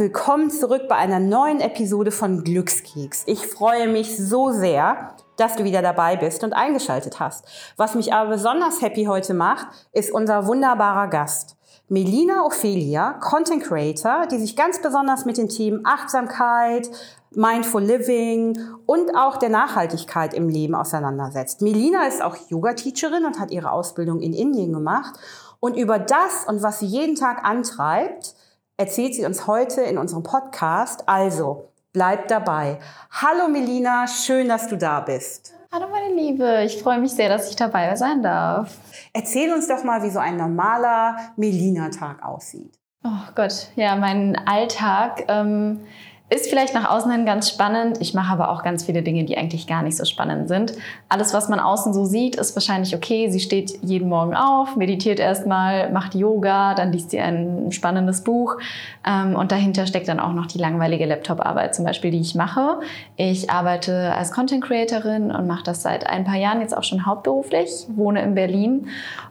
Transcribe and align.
willkommen 0.00 0.48
zurück 0.48 0.88
bei 0.88 0.96
einer 0.96 1.20
neuen 1.20 1.60
Episode 1.60 2.10
von 2.10 2.42
Glückskeks. 2.42 3.24
Ich 3.26 3.46
freue 3.46 3.86
mich 3.86 4.16
so 4.16 4.50
sehr, 4.50 5.14
dass 5.36 5.56
du 5.56 5.64
wieder 5.64 5.82
dabei 5.82 6.16
bist 6.16 6.42
und 6.42 6.54
eingeschaltet 6.54 7.20
hast. 7.20 7.44
Was 7.76 7.94
mich 7.94 8.14
aber 8.14 8.30
besonders 8.30 8.80
happy 8.80 9.04
heute 9.04 9.34
macht, 9.34 9.66
ist 9.92 10.10
unser 10.10 10.46
wunderbarer 10.46 11.08
Gast. 11.08 11.58
Melina 11.90 12.46
Ophelia, 12.46 13.12
Content 13.20 13.62
Creator, 13.62 14.26
die 14.26 14.38
sich 14.38 14.56
ganz 14.56 14.80
besonders 14.80 15.26
mit 15.26 15.36
den 15.36 15.50
Themen 15.50 15.82
Achtsamkeit, 15.84 16.90
Mindful 17.34 17.82
Living 17.82 18.58
und 18.86 19.14
auch 19.14 19.36
der 19.36 19.50
Nachhaltigkeit 19.50 20.32
im 20.32 20.48
Leben 20.48 20.74
auseinandersetzt. 20.74 21.60
Melina 21.60 22.06
ist 22.06 22.22
auch 22.22 22.36
Yoga-Teacherin 22.48 23.26
und 23.26 23.38
hat 23.38 23.50
ihre 23.50 23.70
Ausbildung 23.70 24.20
in 24.20 24.32
Indien 24.32 24.72
gemacht. 24.72 25.16
Und 25.60 25.76
über 25.76 25.98
das 25.98 26.46
und 26.46 26.62
was 26.62 26.78
sie 26.78 26.86
jeden 26.86 27.16
Tag 27.16 27.44
antreibt, 27.44 28.34
erzählt 28.80 29.14
sie 29.14 29.26
uns 29.26 29.46
heute 29.46 29.82
in 29.82 29.98
unserem 29.98 30.22
Podcast. 30.22 31.06
Also, 31.06 31.68
bleib 31.92 32.28
dabei. 32.28 32.78
Hallo 33.10 33.46
Melina, 33.46 34.06
schön, 34.08 34.48
dass 34.48 34.68
du 34.68 34.76
da 34.78 35.00
bist. 35.00 35.52
Hallo 35.70 35.86
meine 35.88 36.14
Liebe, 36.14 36.62
ich 36.64 36.82
freue 36.82 36.98
mich 36.98 37.12
sehr, 37.12 37.28
dass 37.28 37.50
ich 37.50 37.56
dabei 37.56 37.94
sein 37.94 38.22
darf. 38.22 38.78
Erzähl 39.12 39.52
uns 39.52 39.68
doch 39.68 39.84
mal, 39.84 40.02
wie 40.02 40.08
so 40.08 40.18
ein 40.18 40.38
normaler 40.38 41.14
Melina-Tag 41.36 42.24
aussieht. 42.24 42.72
Oh 43.04 43.32
Gott, 43.34 43.68
ja, 43.76 43.96
mein 43.96 44.36
Alltag. 44.48 45.24
Ähm 45.28 45.80
ist 46.30 46.48
vielleicht 46.48 46.74
nach 46.74 46.88
außen 46.88 47.10
hin 47.10 47.26
ganz 47.26 47.48
spannend. 47.48 47.98
Ich 48.00 48.14
mache 48.14 48.32
aber 48.32 48.50
auch 48.50 48.62
ganz 48.62 48.84
viele 48.84 49.02
Dinge, 49.02 49.24
die 49.24 49.36
eigentlich 49.36 49.66
gar 49.66 49.82
nicht 49.82 49.96
so 49.96 50.04
spannend 50.04 50.48
sind. 50.48 50.74
Alles, 51.08 51.34
was 51.34 51.48
man 51.48 51.58
außen 51.58 51.92
so 51.92 52.04
sieht, 52.04 52.36
ist 52.36 52.54
wahrscheinlich 52.54 52.94
okay. 52.94 53.28
Sie 53.30 53.40
steht 53.40 53.82
jeden 53.82 54.08
Morgen 54.08 54.34
auf, 54.34 54.76
meditiert 54.76 55.18
erstmal, 55.18 55.90
macht 55.90 56.14
Yoga, 56.14 56.74
dann 56.74 56.92
liest 56.92 57.10
sie 57.10 57.18
ein 57.18 57.72
spannendes 57.72 58.22
Buch. 58.22 58.58
Ähm, 59.04 59.34
und 59.34 59.50
dahinter 59.50 59.86
steckt 59.86 60.06
dann 60.06 60.20
auch 60.20 60.32
noch 60.32 60.46
die 60.46 60.58
langweilige 60.58 61.04
Laptop-Arbeit 61.04 61.74
zum 61.74 61.84
Beispiel, 61.84 62.12
die 62.12 62.20
ich 62.20 62.36
mache. 62.36 62.78
Ich 63.16 63.50
arbeite 63.50 64.14
als 64.14 64.30
Content 64.30 64.62
Creatorin 64.62 65.32
und 65.32 65.48
mache 65.48 65.64
das 65.64 65.82
seit 65.82 66.06
ein 66.06 66.24
paar 66.24 66.36
Jahren 66.36 66.60
jetzt 66.60 66.76
auch 66.76 66.84
schon 66.84 67.06
hauptberuflich, 67.06 67.86
wohne 67.88 68.22
in 68.22 68.34
Berlin 68.36 68.86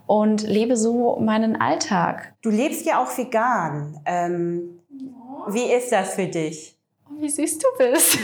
und 0.06 0.44
lebe 0.44 0.75
so 0.75 1.17
meinen 1.22 1.61
Alltag. 1.61 2.34
Du 2.41 2.50
lebst 2.50 2.86
ja 2.86 3.02
auch 3.02 3.17
vegan. 3.17 4.02
Ähm, 4.06 4.81
wie 5.47 5.72
ist 5.72 5.91
das 5.94 6.16
für 6.16 6.28
dich? 6.28 6.78
Wie 7.20 7.30
süß 7.30 7.59
du 7.59 7.67
bist. 7.78 8.20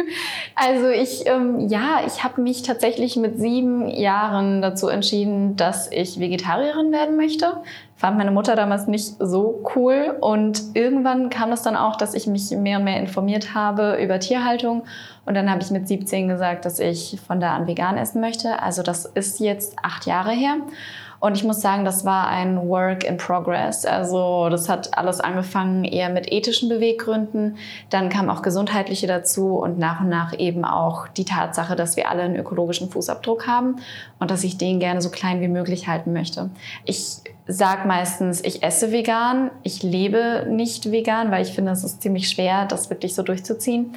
also 0.54 0.88
ich, 0.88 1.26
ähm, 1.26 1.68
ja, 1.68 2.00
ich 2.06 2.22
habe 2.24 2.40
mich 2.40 2.62
tatsächlich 2.62 3.16
mit 3.16 3.38
sieben 3.38 3.88
Jahren 3.88 4.62
dazu 4.62 4.88
entschieden, 4.88 5.56
dass 5.56 5.90
ich 5.90 6.20
Vegetarierin 6.20 6.92
werden 6.92 7.16
möchte. 7.16 7.58
Fand 7.96 8.18
meine 8.18 8.30
Mutter 8.30 8.56
damals 8.56 8.86
nicht 8.86 9.14
so 9.18 9.62
cool 9.74 10.16
und 10.20 10.62
irgendwann 10.74 11.30
kam 11.30 11.50
das 11.50 11.62
dann 11.62 11.76
auch, 11.76 11.96
dass 11.96 12.14
ich 12.14 12.26
mich 12.26 12.50
mehr 12.50 12.78
und 12.78 12.84
mehr 12.84 13.00
informiert 13.00 13.54
habe 13.54 13.98
über 14.02 14.20
Tierhaltung 14.20 14.84
und 15.24 15.34
dann 15.34 15.50
habe 15.50 15.62
ich 15.62 15.70
mit 15.70 15.88
17 15.88 16.28
gesagt, 16.28 16.64
dass 16.66 16.78
ich 16.78 17.18
von 17.26 17.40
da 17.40 17.54
an 17.54 17.66
vegan 17.66 17.96
essen 17.96 18.20
möchte. 18.20 18.62
Also 18.62 18.82
das 18.82 19.06
ist 19.06 19.40
jetzt 19.40 19.76
acht 19.82 20.06
Jahre 20.06 20.30
her. 20.32 20.56
Und 21.20 21.36
ich 21.36 21.44
muss 21.44 21.60
sagen, 21.60 21.84
das 21.84 22.04
war 22.04 22.28
ein 22.28 22.68
Work 22.68 23.04
in 23.04 23.16
Progress. 23.16 23.86
Also 23.86 24.48
das 24.48 24.68
hat 24.68 24.96
alles 24.96 25.20
angefangen 25.20 25.84
eher 25.84 26.10
mit 26.10 26.30
ethischen 26.32 26.68
Beweggründen. 26.68 27.56
Dann 27.90 28.08
kam 28.08 28.28
auch 28.28 28.42
gesundheitliche 28.42 29.06
dazu 29.06 29.56
und 29.56 29.78
nach 29.78 30.00
und 30.00 30.08
nach 30.08 30.38
eben 30.38 30.64
auch 30.64 31.08
die 31.08 31.24
Tatsache, 31.24 31.76
dass 31.76 31.96
wir 31.96 32.10
alle 32.10 32.22
einen 32.22 32.36
ökologischen 32.36 32.90
Fußabdruck 32.90 33.46
haben 33.46 33.76
und 34.18 34.30
dass 34.30 34.44
ich 34.44 34.58
den 34.58 34.80
gerne 34.80 35.00
so 35.00 35.10
klein 35.10 35.40
wie 35.40 35.48
möglich 35.48 35.88
halten 35.88 36.12
möchte. 36.12 36.50
Ich 36.84 37.22
sage 37.46 37.86
meistens, 37.86 38.42
ich 38.42 38.62
esse 38.62 38.92
vegan. 38.92 39.50
Ich 39.62 39.82
lebe 39.82 40.46
nicht 40.48 40.90
vegan, 40.90 41.30
weil 41.30 41.42
ich 41.42 41.52
finde, 41.52 41.72
es 41.72 41.84
ist 41.84 42.02
ziemlich 42.02 42.28
schwer, 42.28 42.66
das 42.66 42.90
wirklich 42.90 43.14
so 43.14 43.22
durchzuziehen. 43.22 43.94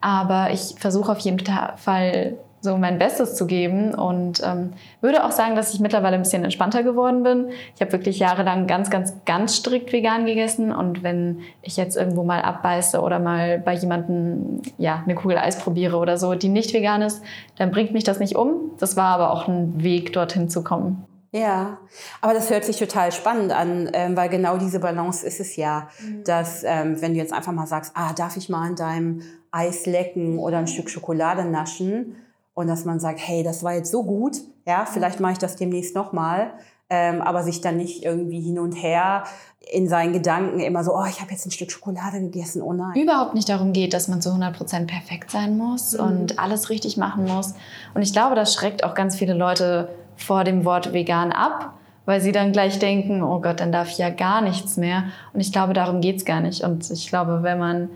Aber 0.00 0.50
ich 0.50 0.74
versuche 0.78 1.12
auf 1.12 1.18
jeden 1.18 1.40
Fall 1.76 2.38
so 2.60 2.76
mein 2.76 2.98
Bestes 2.98 3.34
zu 3.34 3.46
geben 3.46 3.94
und 3.94 4.42
ähm, 4.44 4.72
würde 5.00 5.24
auch 5.24 5.32
sagen, 5.32 5.56
dass 5.56 5.72
ich 5.72 5.80
mittlerweile 5.80 6.16
ein 6.16 6.22
bisschen 6.22 6.44
entspannter 6.44 6.82
geworden 6.82 7.22
bin. 7.22 7.50
Ich 7.74 7.80
habe 7.80 7.92
wirklich 7.92 8.18
jahrelang 8.18 8.66
ganz, 8.66 8.90
ganz, 8.90 9.14
ganz 9.24 9.56
strikt 9.56 9.92
vegan 9.92 10.26
gegessen 10.26 10.72
und 10.72 11.02
wenn 11.02 11.40
ich 11.62 11.76
jetzt 11.76 11.96
irgendwo 11.96 12.22
mal 12.22 12.42
abbeiße 12.42 13.00
oder 13.00 13.18
mal 13.18 13.58
bei 13.58 13.74
jemandem 13.74 14.60
ja 14.78 15.02
eine 15.04 15.14
Kugel 15.14 15.38
Eis 15.38 15.58
probiere 15.58 15.96
oder 15.96 16.18
so, 16.18 16.34
die 16.34 16.48
nicht 16.48 16.74
vegan 16.74 17.02
ist, 17.02 17.22
dann 17.56 17.70
bringt 17.70 17.92
mich 17.92 18.04
das 18.04 18.18
nicht 18.18 18.36
um. 18.36 18.72
Das 18.78 18.96
war 18.96 19.14
aber 19.14 19.32
auch 19.32 19.48
ein 19.48 19.82
Weg, 19.82 20.12
dorthin 20.12 20.48
zu 20.48 20.62
kommen. 20.62 21.06
Ja, 21.32 21.78
aber 22.20 22.34
das 22.34 22.50
hört 22.50 22.64
sich 22.64 22.76
total 22.76 23.12
spannend 23.12 23.52
an, 23.52 23.88
ähm, 23.92 24.16
weil 24.16 24.28
genau 24.28 24.56
diese 24.56 24.80
Balance 24.80 25.24
ist 25.24 25.38
es 25.38 25.54
ja, 25.54 25.88
mhm. 26.02 26.24
dass 26.24 26.64
ähm, 26.64 27.00
wenn 27.00 27.12
du 27.12 27.18
jetzt 27.18 27.32
einfach 27.32 27.52
mal 27.52 27.68
sagst, 27.68 27.92
ah, 27.94 28.12
darf 28.12 28.36
ich 28.36 28.48
mal 28.48 28.66
an 28.66 28.74
deinem 28.74 29.22
Eis 29.52 29.86
lecken 29.86 30.38
oder 30.40 30.58
ein 30.58 30.66
Stück 30.66 30.90
Schokolade 30.90 31.44
naschen, 31.44 32.16
und 32.60 32.68
dass 32.68 32.84
man 32.84 33.00
sagt, 33.00 33.20
hey, 33.22 33.42
das 33.42 33.62
war 33.62 33.74
jetzt 33.74 33.90
so 33.90 34.04
gut, 34.04 34.36
ja, 34.66 34.86
vielleicht 34.86 35.20
mache 35.20 35.32
ich 35.32 35.38
das 35.38 35.56
demnächst 35.56 35.94
nochmal, 35.94 36.52
ähm, 36.88 37.22
aber 37.22 37.42
sich 37.42 37.60
dann 37.60 37.76
nicht 37.76 38.04
irgendwie 38.04 38.40
hin 38.40 38.58
und 38.58 38.72
her 38.72 39.24
in 39.72 39.88
seinen 39.88 40.12
Gedanken 40.12 40.60
immer 40.60 40.82
so, 40.82 40.94
oh, 40.94 41.04
ich 41.08 41.20
habe 41.20 41.30
jetzt 41.30 41.46
ein 41.46 41.50
Stück 41.50 41.70
Schokolade 41.70 42.20
gegessen, 42.20 42.62
oh 42.62 42.72
nein. 42.72 42.94
Überhaupt 43.00 43.34
nicht 43.34 43.48
darum 43.48 43.72
geht, 43.72 43.94
dass 43.94 44.08
man 44.08 44.20
zu 44.20 44.30
100% 44.30 44.86
perfekt 44.86 45.30
sein 45.30 45.56
muss 45.56 45.92
mhm. 45.92 46.00
und 46.00 46.38
alles 46.38 46.70
richtig 46.70 46.96
machen 46.96 47.24
muss. 47.24 47.54
Und 47.94 48.02
ich 48.02 48.12
glaube, 48.12 48.34
das 48.34 48.54
schreckt 48.54 48.84
auch 48.84 48.94
ganz 48.94 49.16
viele 49.16 49.34
Leute 49.34 49.88
vor 50.16 50.44
dem 50.44 50.64
Wort 50.64 50.92
vegan 50.92 51.32
ab, 51.32 51.74
weil 52.04 52.20
sie 52.20 52.32
dann 52.32 52.52
gleich 52.52 52.78
denken, 52.78 53.22
oh 53.22 53.40
Gott, 53.40 53.60
dann 53.60 53.72
darf 53.72 53.88
ich 53.88 53.98
ja 53.98 54.10
gar 54.10 54.40
nichts 54.40 54.76
mehr. 54.76 55.04
Und 55.32 55.40
ich 55.40 55.52
glaube, 55.52 55.72
darum 55.72 56.00
geht 56.00 56.16
es 56.16 56.24
gar 56.24 56.40
nicht. 56.40 56.62
Und 56.64 56.90
ich 56.90 57.08
glaube, 57.08 57.42
wenn 57.42 57.58
man 57.58 57.90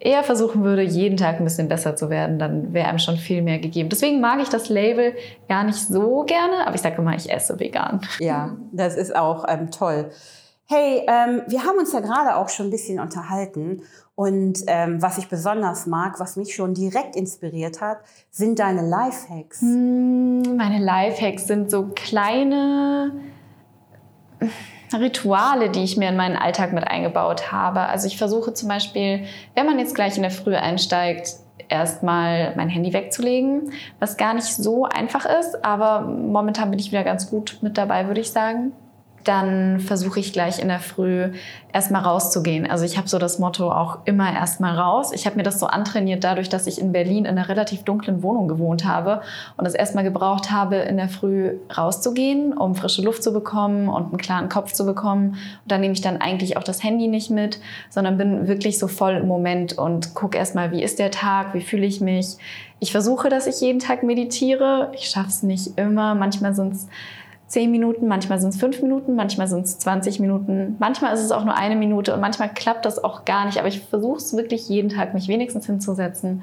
eher 0.00 0.24
versuchen 0.24 0.64
würde, 0.64 0.82
jeden 0.82 1.16
Tag 1.16 1.38
ein 1.38 1.44
bisschen 1.44 1.68
besser 1.68 1.94
zu 1.94 2.10
werden, 2.10 2.38
dann 2.38 2.72
wäre 2.72 2.88
einem 2.88 2.98
schon 2.98 3.16
viel 3.16 3.42
mehr 3.42 3.58
gegeben. 3.58 3.90
Deswegen 3.90 4.20
mag 4.20 4.40
ich 4.40 4.48
das 4.48 4.68
Label 4.68 5.14
gar 5.48 5.62
nicht 5.62 5.78
so 5.78 6.24
gerne, 6.24 6.66
aber 6.66 6.74
ich 6.74 6.80
sage 6.80 6.96
immer, 6.96 7.14
ich 7.14 7.30
esse 7.30 7.60
vegan. 7.60 8.00
Ja, 8.18 8.56
das 8.72 8.96
ist 8.96 9.14
auch 9.14 9.44
ähm, 9.46 9.70
toll. 9.70 10.10
Hey, 10.66 11.02
ähm, 11.06 11.42
wir 11.48 11.64
haben 11.64 11.78
uns 11.78 11.92
ja 11.92 12.00
gerade 12.00 12.36
auch 12.36 12.48
schon 12.48 12.68
ein 12.68 12.70
bisschen 12.70 12.98
unterhalten 13.00 13.82
und 14.14 14.60
ähm, 14.66 15.02
was 15.02 15.18
ich 15.18 15.28
besonders 15.28 15.86
mag, 15.86 16.20
was 16.20 16.36
mich 16.36 16.54
schon 16.54 16.74
direkt 16.74 17.16
inspiriert 17.16 17.80
hat, 17.80 17.98
sind 18.30 18.58
deine 18.58 18.82
Lifehacks. 18.88 19.60
Hm, 19.60 20.56
meine 20.56 20.78
Lifehacks 20.78 21.46
sind 21.46 21.70
so 21.70 21.88
kleine 21.94 23.12
Rituale, 24.92 25.70
die 25.70 25.84
ich 25.84 25.96
mir 25.96 26.08
in 26.08 26.16
meinen 26.16 26.36
Alltag 26.36 26.72
mit 26.72 26.84
eingebaut 26.84 27.52
habe. 27.52 27.80
Also 27.80 28.06
ich 28.06 28.16
versuche 28.16 28.54
zum 28.54 28.68
Beispiel, 28.68 29.24
wenn 29.54 29.66
man 29.66 29.78
jetzt 29.78 29.94
gleich 29.94 30.16
in 30.16 30.22
der 30.22 30.30
Früh 30.30 30.54
einsteigt, 30.54 31.34
erstmal 31.68 32.54
mein 32.56 32.68
Handy 32.68 32.92
wegzulegen, 32.92 33.72
was 34.00 34.16
gar 34.16 34.34
nicht 34.34 34.46
so 34.46 34.84
einfach 34.84 35.24
ist, 35.24 35.64
aber 35.64 36.00
momentan 36.00 36.70
bin 36.70 36.80
ich 36.80 36.90
wieder 36.90 37.04
ganz 37.04 37.30
gut 37.30 37.58
mit 37.62 37.78
dabei, 37.78 38.08
würde 38.08 38.20
ich 38.20 38.32
sagen 38.32 38.72
dann 39.24 39.80
versuche 39.80 40.20
ich 40.20 40.32
gleich 40.32 40.60
in 40.60 40.68
der 40.68 40.80
Früh 40.80 41.30
erstmal 41.72 42.02
rauszugehen. 42.02 42.68
Also 42.68 42.84
ich 42.84 42.96
habe 42.96 43.08
so 43.08 43.18
das 43.18 43.38
Motto 43.38 43.70
auch 43.70 43.98
immer 44.04 44.32
erstmal 44.32 44.76
raus. 44.76 45.12
Ich 45.12 45.26
habe 45.26 45.36
mir 45.36 45.42
das 45.42 45.60
so 45.60 45.66
antrainiert 45.66 46.24
dadurch, 46.24 46.48
dass 46.48 46.66
ich 46.66 46.80
in 46.80 46.92
Berlin 46.92 47.24
in 47.24 47.38
einer 47.38 47.48
relativ 47.48 47.84
dunklen 47.84 48.22
Wohnung 48.22 48.48
gewohnt 48.48 48.84
habe 48.84 49.22
und 49.56 49.66
es 49.66 49.74
erstmal 49.74 50.04
gebraucht 50.04 50.50
habe, 50.50 50.76
in 50.76 50.96
der 50.96 51.08
Früh 51.08 51.52
rauszugehen, 51.76 52.52
um 52.52 52.74
frische 52.74 53.02
Luft 53.02 53.22
zu 53.22 53.32
bekommen 53.32 53.88
und 53.88 54.08
einen 54.08 54.18
klaren 54.18 54.48
Kopf 54.48 54.72
zu 54.72 54.84
bekommen. 54.86 55.30
Und 55.30 55.38
da 55.66 55.78
nehme 55.78 55.92
ich 55.92 56.00
dann 56.00 56.16
eigentlich 56.16 56.56
auch 56.56 56.64
das 56.64 56.82
Handy 56.82 57.08
nicht 57.08 57.30
mit, 57.30 57.60
sondern 57.90 58.16
bin 58.16 58.48
wirklich 58.48 58.78
so 58.78 58.88
voll 58.88 59.14
im 59.14 59.28
Moment 59.28 59.78
und 59.78 60.14
gucke 60.14 60.38
erstmal, 60.38 60.72
wie 60.72 60.82
ist 60.82 60.98
der 60.98 61.10
Tag, 61.10 61.54
wie 61.54 61.60
fühle 61.60 61.86
ich 61.86 62.00
mich. 62.00 62.36
Ich 62.80 62.92
versuche, 62.92 63.28
dass 63.28 63.46
ich 63.46 63.60
jeden 63.60 63.78
Tag 63.78 64.02
meditiere. 64.02 64.90
Ich 64.94 65.10
schaffe 65.10 65.28
es 65.28 65.42
nicht 65.42 65.78
immer. 65.78 66.14
Manchmal 66.14 66.54
sind 66.54 66.72
es 66.72 66.88
zehn 67.50 67.72
Minuten, 67.72 68.06
manchmal 68.06 68.40
sind 68.40 68.50
es 68.54 68.60
fünf 68.60 68.80
Minuten, 68.80 69.16
manchmal 69.16 69.48
sind 69.48 69.66
es 69.66 69.76
20 69.80 70.20
Minuten, 70.20 70.76
manchmal 70.78 71.12
ist 71.12 71.20
es 71.20 71.32
auch 71.32 71.44
nur 71.44 71.56
eine 71.56 71.74
Minute 71.74 72.14
und 72.14 72.20
manchmal 72.20 72.48
klappt 72.54 72.84
das 72.84 73.02
auch 73.02 73.24
gar 73.24 73.44
nicht. 73.44 73.58
Aber 73.58 73.66
ich 73.66 73.80
versuche 73.80 74.18
es 74.18 74.36
wirklich 74.36 74.68
jeden 74.68 74.88
Tag, 74.88 75.14
mich 75.14 75.26
wenigstens 75.26 75.66
hinzusetzen. 75.66 76.42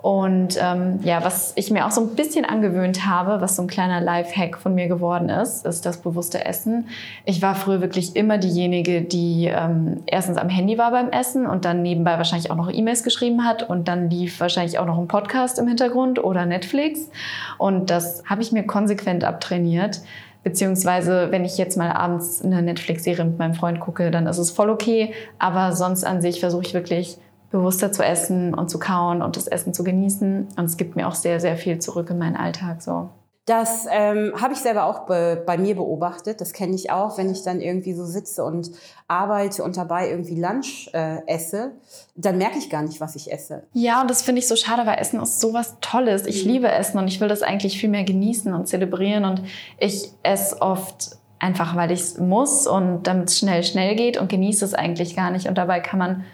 Und 0.00 0.56
ähm, 0.62 1.00
ja, 1.02 1.24
was 1.24 1.52
ich 1.56 1.70
mir 1.70 1.84
auch 1.84 1.90
so 1.90 2.00
ein 2.00 2.14
bisschen 2.14 2.44
angewöhnt 2.44 3.06
habe, 3.06 3.40
was 3.40 3.56
so 3.56 3.62
ein 3.62 3.66
kleiner 3.66 4.00
Lifehack 4.00 4.56
von 4.56 4.74
mir 4.74 4.88
geworden 4.88 5.28
ist, 5.28 5.66
ist 5.66 5.84
das 5.84 6.00
bewusste 6.00 6.44
Essen. 6.44 6.88
Ich 7.24 7.42
war 7.42 7.54
früher 7.54 7.80
wirklich 7.80 8.14
immer 8.14 8.38
diejenige, 8.38 9.02
die 9.02 9.50
ähm, 9.52 10.04
erstens 10.06 10.36
am 10.36 10.48
Handy 10.48 10.78
war 10.78 10.92
beim 10.92 11.10
Essen 11.10 11.46
und 11.46 11.64
dann 11.64 11.82
nebenbei 11.82 12.18
wahrscheinlich 12.18 12.50
auch 12.50 12.56
noch 12.56 12.72
E-Mails 12.72 13.02
geschrieben 13.02 13.44
hat 13.44 13.68
und 13.68 13.88
dann 13.88 14.08
lief 14.08 14.38
wahrscheinlich 14.38 14.78
auch 14.78 14.86
noch 14.86 14.98
ein 14.98 15.08
Podcast 15.08 15.58
im 15.58 15.66
Hintergrund 15.66 16.22
oder 16.22 16.46
Netflix. 16.46 17.10
Und 17.58 17.90
das 17.90 18.22
habe 18.26 18.42
ich 18.42 18.52
mir 18.52 18.64
konsequent 18.64 19.24
abtrainiert. 19.24 20.02
Beziehungsweise, 20.46 21.32
wenn 21.32 21.44
ich 21.44 21.58
jetzt 21.58 21.76
mal 21.76 21.90
abends 21.90 22.40
eine 22.40 22.62
Netflix-Serie 22.62 23.24
mit 23.24 23.36
meinem 23.36 23.54
Freund 23.54 23.80
gucke, 23.80 24.12
dann 24.12 24.28
ist 24.28 24.38
es 24.38 24.52
voll 24.52 24.70
okay. 24.70 25.12
Aber 25.40 25.72
sonst 25.72 26.04
an 26.04 26.22
sich 26.22 26.38
versuche 26.38 26.62
ich 26.62 26.72
wirklich 26.72 27.18
bewusster 27.50 27.90
zu 27.90 28.04
essen 28.04 28.54
und 28.54 28.70
zu 28.70 28.78
kauen 28.78 29.22
und 29.22 29.36
das 29.36 29.48
Essen 29.48 29.74
zu 29.74 29.82
genießen. 29.82 30.46
Und 30.56 30.64
es 30.64 30.76
gibt 30.76 30.94
mir 30.94 31.08
auch 31.08 31.16
sehr, 31.16 31.40
sehr 31.40 31.56
viel 31.56 31.80
zurück 31.80 32.10
in 32.10 32.18
meinen 32.18 32.36
Alltag. 32.36 32.80
So. 32.80 33.08
Das 33.46 33.86
ähm, 33.88 34.32
habe 34.40 34.54
ich 34.54 34.58
selber 34.58 34.86
auch 34.86 35.06
be 35.06 35.40
bei 35.46 35.56
mir 35.56 35.76
beobachtet. 35.76 36.40
Das 36.40 36.52
kenne 36.52 36.74
ich 36.74 36.90
auch, 36.90 37.16
wenn 37.16 37.30
ich 37.30 37.42
dann 37.44 37.60
irgendwie 37.60 37.94
so 37.94 38.04
sitze 38.04 38.44
und 38.44 38.72
arbeite 39.06 39.62
und 39.62 39.76
dabei 39.76 40.10
irgendwie 40.10 40.34
Lunch 40.34 40.90
äh, 40.92 41.24
esse, 41.28 41.70
dann 42.16 42.38
merke 42.38 42.58
ich 42.58 42.70
gar 42.70 42.82
nicht, 42.82 43.00
was 43.00 43.14
ich 43.14 43.32
esse. 43.32 43.62
Ja, 43.72 44.00
und 44.00 44.10
das 44.10 44.22
finde 44.22 44.40
ich 44.40 44.48
so 44.48 44.56
schade, 44.56 44.84
weil 44.84 44.98
Essen 44.98 45.20
ist 45.22 45.40
sowas 45.40 45.76
Tolles. 45.80 46.26
Ich 46.26 46.44
mhm. 46.44 46.50
liebe 46.50 46.68
Essen 46.68 46.98
und 46.98 47.06
ich 47.06 47.20
will 47.20 47.28
das 47.28 47.42
eigentlich 47.42 47.78
viel 47.78 47.88
mehr 47.88 48.02
genießen 48.02 48.52
und 48.52 48.66
zelebrieren. 48.66 49.24
Und 49.24 49.42
ich 49.78 50.10
esse 50.24 50.60
oft 50.60 51.16
einfach, 51.38 51.76
weil 51.76 51.92
ich 51.92 52.00
es 52.00 52.18
muss 52.18 52.66
und 52.66 53.04
damit 53.04 53.28
es 53.28 53.38
schnell, 53.38 53.62
schnell 53.62 53.94
geht 53.94 54.18
und 54.18 54.28
genieße 54.28 54.64
es 54.64 54.74
eigentlich 54.74 55.14
gar 55.14 55.30
nicht. 55.30 55.46
Und 55.46 55.56
dabei 55.56 55.78
kann 55.78 56.00
man 56.00 56.24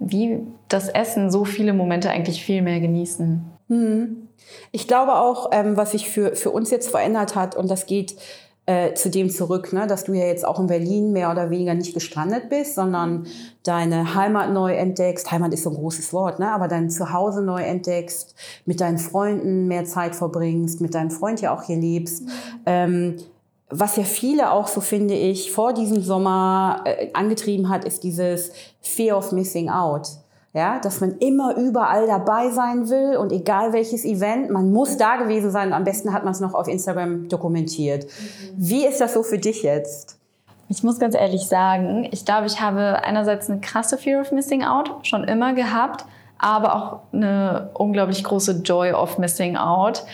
wie 0.00 0.40
das 0.66 0.88
Essen 0.88 1.30
so 1.30 1.44
viele 1.44 1.74
Momente 1.74 2.10
eigentlich 2.10 2.42
viel 2.42 2.62
mehr 2.62 2.80
genießen. 2.80 3.44
Mhm. 3.68 4.26
Ich 4.72 4.88
glaube 4.88 5.16
auch, 5.16 5.50
ähm, 5.52 5.76
was 5.76 5.92
sich 5.92 6.08
für, 6.08 6.36
für 6.36 6.50
uns 6.50 6.70
jetzt 6.70 6.90
verändert 6.90 7.34
hat, 7.34 7.56
und 7.56 7.70
das 7.70 7.86
geht 7.86 8.16
äh, 8.66 8.94
zu 8.94 9.10
dem 9.10 9.30
zurück, 9.30 9.72
ne, 9.72 9.86
dass 9.86 10.04
du 10.04 10.12
ja 10.12 10.26
jetzt 10.26 10.46
auch 10.46 10.60
in 10.60 10.68
Berlin 10.68 11.12
mehr 11.12 11.30
oder 11.30 11.50
weniger 11.50 11.74
nicht 11.74 11.92
gestrandet 11.92 12.48
bist, 12.50 12.76
sondern 12.76 13.26
deine 13.64 14.14
Heimat 14.14 14.52
neu 14.52 14.74
entdeckst. 14.74 15.32
Heimat 15.32 15.52
ist 15.52 15.64
so 15.64 15.70
ein 15.70 15.76
großes 15.76 16.12
Wort, 16.12 16.38
ne, 16.38 16.52
aber 16.52 16.68
dein 16.68 16.88
Zuhause 16.88 17.42
neu 17.42 17.62
entdeckst, 17.62 18.34
mit 18.66 18.80
deinen 18.80 18.98
Freunden 18.98 19.66
mehr 19.66 19.86
Zeit 19.86 20.14
verbringst, 20.14 20.80
mit 20.80 20.94
deinem 20.94 21.10
Freund 21.10 21.40
ja 21.40 21.52
auch 21.52 21.64
hier 21.64 21.78
lebst. 21.78 22.22
Mhm. 22.22 22.30
Ähm, 22.66 23.16
was 23.70 23.96
ja 23.96 24.04
viele 24.04 24.52
auch, 24.52 24.68
so 24.68 24.80
finde 24.80 25.14
ich, 25.14 25.52
vor 25.52 25.72
diesem 25.72 26.02
Sommer 26.02 26.82
äh, 26.84 27.08
angetrieben 27.12 27.68
hat, 27.68 27.84
ist 27.84 28.04
dieses 28.04 28.52
Fear 28.82 29.18
of 29.18 29.32
Missing 29.32 29.68
Out. 29.68 30.08
Ja, 30.52 30.80
dass 30.80 31.00
man 31.00 31.12
immer 31.18 31.56
überall 31.56 32.08
dabei 32.08 32.50
sein 32.50 32.88
will 32.88 33.16
und 33.16 33.30
egal 33.30 33.72
welches 33.72 34.04
Event, 34.04 34.50
man 34.50 34.72
muss 34.72 34.96
da 34.96 35.14
gewesen 35.14 35.52
sein. 35.52 35.72
Am 35.72 35.84
besten 35.84 36.12
hat 36.12 36.24
man 36.24 36.32
es 36.32 36.40
noch 36.40 36.54
auf 36.54 36.66
Instagram 36.66 37.28
dokumentiert. 37.28 38.04
Mhm. 38.04 38.08
Wie 38.56 38.84
ist 38.84 39.00
das 39.00 39.14
so 39.14 39.22
für 39.22 39.38
dich 39.38 39.62
jetzt? 39.62 40.18
Ich 40.68 40.82
muss 40.82 40.98
ganz 40.98 41.14
ehrlich 41.14 41.46
sagen, 41.46 42.08
ich 42.10 42.24
glaube, 42.24 42.46
ich 42.46 42.60
habe 42.60 43.02
einerseits 43.04 43.48
eine 43.48 43.60
krasse 43.60 43.96
Fear 43.96 44.20
of 44.20 44.32
Missing 44.32 44.64
Out 44.64 45.06
schon 45.06 45.24
immer 45.24 45.52
gehabt, 45.52 46.04
aber 46.38 46.74
auch 46.74 47.00
eine 47.12 47.70
unglaublich 47.74 48.24
große 48.24 48.62
Joy 48.64 48.92
of 48.92 49.18
Missing 49.18 49.56
Out. 49.56 50.04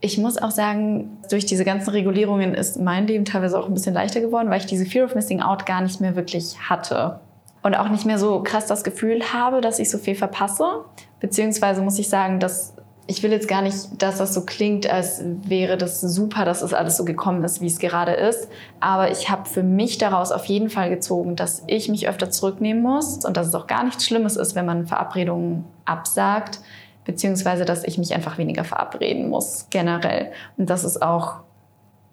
Ich 0.00 0.18
muss 0.18 0.36
auch 0.36 0.50
sagen, 0.50 1.18
durch 1.30 1.46
diese 1.46 1.64
ganzen 1.64 1.90
Regulierungen 1.90 2.54
ist 2.54 2.78
mein 2.80 3.06
Leben 3.06 3.24
teilweise 3.24 3.58
auch 3.58 3.66
ein 3.66 3.74
bisschen 3.74 3.94
leichter 3.94 4.20
geworden, 4.20 4.50
weil 4.50 4.60
ich 4.60 4.66
diese 4.66 4.84
Fear 4.84 5.06
of 5.06 5.14
Missing 5.14 5.40
Out 5.40 5.64
gar 5.64 5.80
nicht 5.80 6.02
mehr 6.02 6.16
wirklich 6.16 6.56
hatte. 6.68 7.20
Und 7.66 7.74
auch 7.74 7.88
nicht 7.88 8.06
mehr 8.06 8.20
so 8.20 8.44
krass 8.44 8.66
das 8.66 8.84
Gefühl 8.84 9.32
habe, 9.32 9.60
dass 9.60 9.80
ich 9.80 9.90
so 9.90 9.98
viel 9.98 10.14
verpasse. 10.14 10.84
Beziehungsweise 11.18 11.82
muss 11.82 11.98
ich 11.98 12.08
sagen, 12.08 12.38
dass 12.38 12.74
ich 13.08 13.24
will 13.24 13.32
jetzt 13.32 13.48
gar 13.48 13.60
nicht, 13.60 14.00
dass 14.00 14.18
das 14.18 14.34
so 14.34 14.44
klingt, 14.44 14.88
als 14.88 15.20
wäre 15.24 15.76
das 15.76 16.00
super, 16.00 16.44
dass 16.44 16.62
es 16.62 16.72
alles 16.72 16.96
so 16.96 17.04
gekommen 17.04 17.42
ist, 17.42 17.60
wie 17.60 17.66
es 17.66 17.80
gerade 17.80 18.12
ist. 18.12 18.48
Aber 18.78 19.10
ich 19.10 19.30
habe 19.30 19.48
für 19.48 19.64
mich 19.64 19.98
daraus 19.98 20.30
auf 20.30 20.44
jeden 20.44 20.70
Fall 20.70 20.90
gezogen, 20.90 21.34
dass 21.34 21.64
ich 21.66 21.88
mich 21.88 22.08
öfter 22.08 22.30
zurücknehmen 22.30 22.84
muss 22.84 23.24
und 23.24 23.36
dass 23.36 23.48
es 23.48 23.54
auch 23.56 23.66
gar 23.66 23.82
nichts 23.82 24.06
Schlimmes 24.06 24.36
ist, 24.36 24.54
wenn 24.54 24.66
man 24.66 24.86
Verabredungen 24.86 25.64
absagt 25.84 26.60
beziehungsweise 27.04 27.64
dass 27.64 27.84
ich 27.84 27.98
mich 27.98 28.14
einfach 28.14 28.36
weniger 28.36 28.64
verabreden 28.64 29.28
muss 29.28 29.68
generell. 29.70 30.32
Und 30.56 30.68
dass 30.68 30.84
es 30.84 31.00
auch 31.00 31.45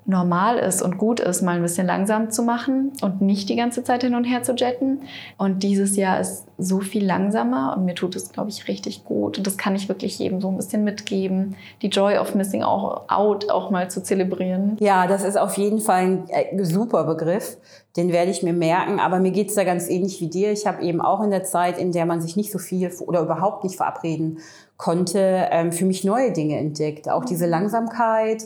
normal 0.06 0.58
ist 0.58 0.82
und 0.82 0.98
gut 0.98 1.20
ist, 1.20 1.42
mal 1.42 1.56
ein 1.56 1.62
bisschen 1.62 1.88
langsam 1.88 2.30
zu 2.30 2.44
machen 2.44 2.92
und 3.02 3.22
nicht 3.22 3.50
die 3.50 3.56
ganze 3.56 3.84
Zeit 3.84 4.04
hin 4.04 4.16
und 4.16 4.26
her 4.26 4.44
zu 4.44 4.54
jetten. 4.54 5.02
Und 5.38 5.64
dieses 5.64 5.96
Jahr 5.96 6.20
ist 6.20 6.46
so 6.58 6.80
viel 6.80 7.06
langsamer 7.06 7.76
und 7.76 7.86
mir 7.86 7.96
tut 7.96 8.16
es, 8.16 8.32
glaube 8.32 8.50
ich, 8.50 8.68
richtig 8.68 9.06
gut. 9.06 9.38
Und 9.38 9.48
das 9.48 9.58
kann 9.58 9.76
ich 9.76 9.88
wirklich 9.88 10.20
jedem 10.20 10.42
so 10.42 10.50
ein 10.50 10.58
bisschen 10.58 10.84
mitgeben, 10.84 11.56
die 11.82 11.88
Joy 11.88 12.18
of 12.18 12.36
Missing 12.36 12.64
Out 12.64 13.50
auch 13.50 13.70
mal 13.70 13.90
zu 13.90 14.04
zelebrieren. 14.04 14.78
Ja, 14.80 15.08
das 15.08 15.24
ist 15.24 15.38
auf 15.38 15.58
jeden 15.58 15.80
Fall 15.80 16.04
ein 16.04 16.30
äh, 16.30 16.64
super 16.66 17.06
Begriff. 17.06 17.58
Den 17.96 18.12
werde 18.12 18.32
ich 18.32 18.44
mir 18.44 18.54
merken. 18.54 19.00
Aber 19.00 19.20
mir 19.20 19.32
geht 19.32 19.50
es 19.50 19.56
da 19.56 19.64
ganz 19.64 19.88
ähnlich 19.88 20.20
wie 20.20 20.28
dir. 20.28 20.52
Ich 20.52 20.66
habe 20.66 20.84
eben 20.84 21.00
auch 21.00 21.22
in 21.22 21.30
der 21.30 21.44
Zeit, 21.44 21.78
in 21.78 21.92
der 21.92 22.06
man 22.06 22.22
sich 22.22 22.36
nicht 22.36 22.52
so 22.52 22.58
viel 22.60 22.92
oder 23.06 23.22
überhaupt 23.22 23.64
nicht 23.64 23.76
verabreden 23.76 24.40
konnte, 24.78 25.48
ähm, 25.52 25.72
für 25.72 25.86
mich 25.86 26.04
neue 26.04 26.32
Dinge 26.32 26.58
entdeckt. 26.58 27.10
Auch 27.10 27.24
diese 27.24 27.46
Langsamkeit, 27.46 28.44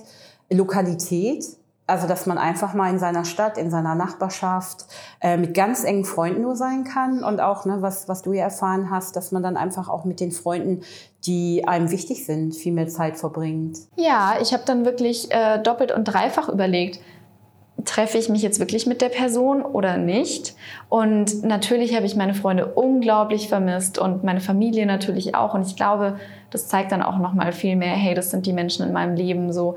Lokalität. 0.50 1.46
Also, 1.90 2.06
dass 2.06 2.26
man 2.26 2.38
einfach 2.38 2.74
mal 2.74 2.90
in 2.90 3.00
seiner 3.00 3.24
Stadt, 3.24 3.58
in 3.58 3.72
seiner 3.72 3.96
Nachbarschaft 3.96 4.88
äh, 5.22 5.38
mit 5.38 5.54
ganz 5.54 5.86
engen 5.86 6.04
Freunden 6.04 6.42
nur 6.42 6.58
sein 6.58 6.84
kann 6.84 7.24
und 7.24 7.40
auch, 7.40 7.64
ne, 7.64 7.78
was, 7.80 8.10
was 8.10 8.24
du 8.24 8.34
ja 8.34 8.44
erfahren 8.44 8.90
hast, 8.92 9.16
dass 9.16 9.32
man 9.32 9.42
dann 9.42 9.56
einfach 9.56 9.88
auch 9.88 10.04
mit 10.04 10.20
den 10.20 10.34
Freunden, 10.34 10.82
die 11.26 11.66
einem 11.66 11.90
wichtig 11.90 12.26
sind, 12.26 12.54
viel 12.54 12.74
mehr 12.74 12.90
Zeit 12.90 13.18
verbringt. 13.18 13.78
Ja, 13.96 14.36
ich 14.42 14.52
habe 14.52 14.64
dann 14.66 14.84
wirklich 14.84 15.32
äh, 15.32 15.60
doppelt 15.64 15.94
und 15.94 16.04
dreifach 16.04 16.50
überlegt, 16.50 17.00
treffe 17.86 18.18
ich 18.18 18.30
mich 18.30 18.42
jetzt 18.42 18.60
wirklich 18.60 18.86
mit 18.86 19.02
der 19.02 19.10
Person 19.10 19.62
oder 19.62 19.98
nicht? 19.98 20.56
Und 20.90 21.44
natürlich 21.44 21.96
habe 21.96 22.06
ich 22.06 22.16
meine 22.16 22.34
Freunde 22.34 22.66
unglaublich 22.66 23.48
vermisst 23.50 23.98
und 23.98 24.24
meine 24.24 24.42
Familie 24.42 24.86
natürlich 24.86 25.36
auch. 25.36 25.54
Und 25.54 25.66
ich 25.66 25.76
glaube, 25.76 26.20
das 26.50 26.68
zeigt 26.68 26.92
dann 26.92 27.02
auch 27.02 27.18
noch 27.18 27.34
mal 27.34 27.52
viel 27.52 27.76
mehr, 27.76 27.94
hey, 27.94 28.14
das 28.14 28.32
sind 28.32 28.46
die 28.46 28.54
Menschen 28.54 28.86
in 28.86 28.94
meinem 28.94 29.16
Leben 29.16 29.54
so 29.54 29.76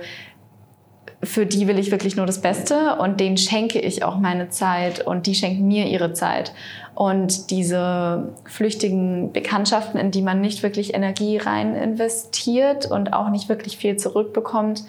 für 1.22 1.44
die 1.44 1.68
will 1.68 1.78
ich 1.78 1.90
wirklich 1.90 2.16
nur 2.16 2.24
das 2.24 2.40
Beste 2.40 2.96
und 2.96 3.20
denen 3.20 3.36
schenke 3.36 3.78
ich 3.78 4.04
auch 4.04 4.16
meine 4.16 4.48
Zeit 4.48 5.06
und 5.06 5.26
die 5.26 5.34
schenken 5.34 5.68
mir 5.68 5.86
ihre 5.86 6.14
Zeit. 6.14 6.54
Und 6.94 7.50
diese 7.50 8.32
flüchtigen 8.44 9.32
Bekanntschaften, 9.32 10.00
in 10.00 10.10
die 10.10 10.22
man 10.22 10.40
nicht 10.40 10.62
wirklich 10.62 10.94
Energie 10.94 11.36
rein 11.36 11.74
investiert 11.74 12.90
und 12.90 13.12
auch 13.12 13.28
nicht 13.30 13.48
wirklich 13.48 13.76
viel 13.76 13.96
zurückbekommt, 13.96 14.84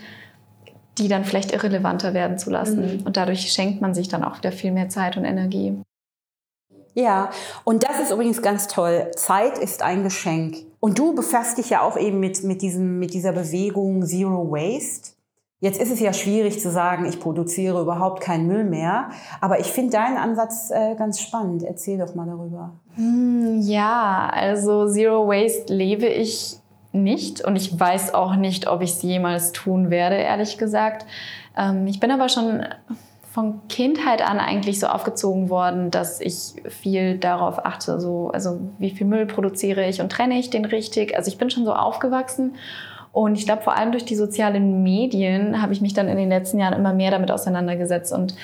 die 0.98 1.07
dann 1.07 1.25
vielleicht 1.25 1.51
irrelevanter 1.51 2.13
werden 2.13 2.38
zu 2.38 2.50
lassen. 2.50 2.98
Mhm. 2.98 3.06
Und 3.06 3.18
dadurch 3.18 3.51
schenkt 3.51 3.81
man 3.81 3.94
sich 3.94 4.07
dann 4.07 4.24
auch 4.24 4.38
wieder 4.38 4.51
viel 4.51 4.72
mehr 4.72 4.89
Zeit 4.89 5.18
und 5.18 5.25
Energie. 5.25 5.78
Ja, 6.94 7.30
und 7.63 7.83
das 7.83 8.00
ist 8.00 8.12
übrigens 8.12 8.42
ganz 8.42 8.68
toll. 8.68 9.10
Zeit 9.16 9.57
ist 9.57 9.81
ein 9.81 10.04
Geschenk. 10.04 10.57
Und 10.80 10.98
du 10.98 11.13
befasst 11.13 11.57
dich 11.57 11.69
ja 11.69 11.81
auch 11.81 11.98
eben 11.98 12.19
mit, 12.19 12.44
mit, 12.44 12.62
diesem, 12.62 13.00
mit 13.00 13.13
dieser 13.13 13.31
Bewegung 13.31 14.06
Zero 14.06 14.50
Waste. 14.51 15.12
Jetzt 15.62 15.80
ist 15.80 15.92
es 15.92 16.00
ja 16.00 16.12
schwierig 16.12 16.60
zu 16.60 16.72
sagen, 16.72 17.06
ich 17.06 17.19
produziere 17.19 17.81
überhaupt 17.81 18.19
keinen 18.19 18.48
Müll 18.48 18.63
mehr. 18.63 19.12
Aber 19.42 19.60
ich 19.60 19.68
finde 19.68 19.92
deinen 19.92 20.18
Ansatz 20.18 20.72
äh, 20.72 20.96
ganz 20.96 21.22
spannend. 21.22 21.62
Erzähl 21.62 22.00
doch 22.00 22.16
mal 22.16 22.25
darüber. 22.25 22.72
Hm, 22.96 23.62
ja, 23.62 24.28
also 24.34 24.88
Zero 24.88 25.28
Waste 25.28 25.72
lebe 25.72 26.08
ich 26.08 26.58
nicht 26.94 27.46
und 27.46 27.56
ich 27.56 27.80
weiß 27.80 28.16
auch 28.16 28.36
nicht, 28.36 28.68
ob 28.68 28.81
ich 28.81 28.90
es 28.90 29.02
jemals 29.04 29.52
tun 29.52 29.92
werde, 29.92 30.16
ehrlich 30.16 30.57
gesagt. 30.57 31.06
Ähm, 31.56 31.85
ich 31.85 32.00
bin 32.00 32.09
aber 32.09 32.28
schon 32.28 32.66
von 33.31 33.62
Kindheit 33.69 34.28
an 34.28 34.40
eigentlich 34.40 34.80
so 34.80 34.88
aufgezogen 34.88 35.50
worden, 35.50 35.92
dass 35.92 36.19
ich 36.19 36.56
viel 36.69 37.19
darauf 37.19 37.64
achte, 37.64 38.02
so, 38.02 38.30
also 38.33 38.59
wie 38.80 38.90
viel 38.90 39.06
Müll 39.06 39.28
produziere 39.28 39.88
ich 39.88 40.02
und 40.02 40.12
trenne 40.12 40.40
ich 40.40 40.50
den 40.50 40.66
richtig. 40.66 41.16
Also 41.16 41.30
ich 41.30 41.38
bin 41.38 41.52
schon 41.52 41.66
so 41.66 41.74
aufgewachsen 41.74 42.56
und 43.13 43.37
ich 43.37 43.45
glaube, 43.45 43.61
vor 43.61 43.75
allem 43.75 43.91
durch 43.91 44.06
die 44.06 44.15
sozialen 44.15 44.83
Medien 44.83 45.61
habe 45.61 45.73
ich 45.73 45.81
mich 45.81 45.94
dann 45.94 46.07
in 46.07 46.18
den 46.18 46.30
letzten 46.30 46.59
Jahren 46.59 46.73
immer 46.73 46.94
mehr 46.94 47.11
damit 47.11 47.31
auseinandergesetzt 47.31 48.13
und 48.13 48.35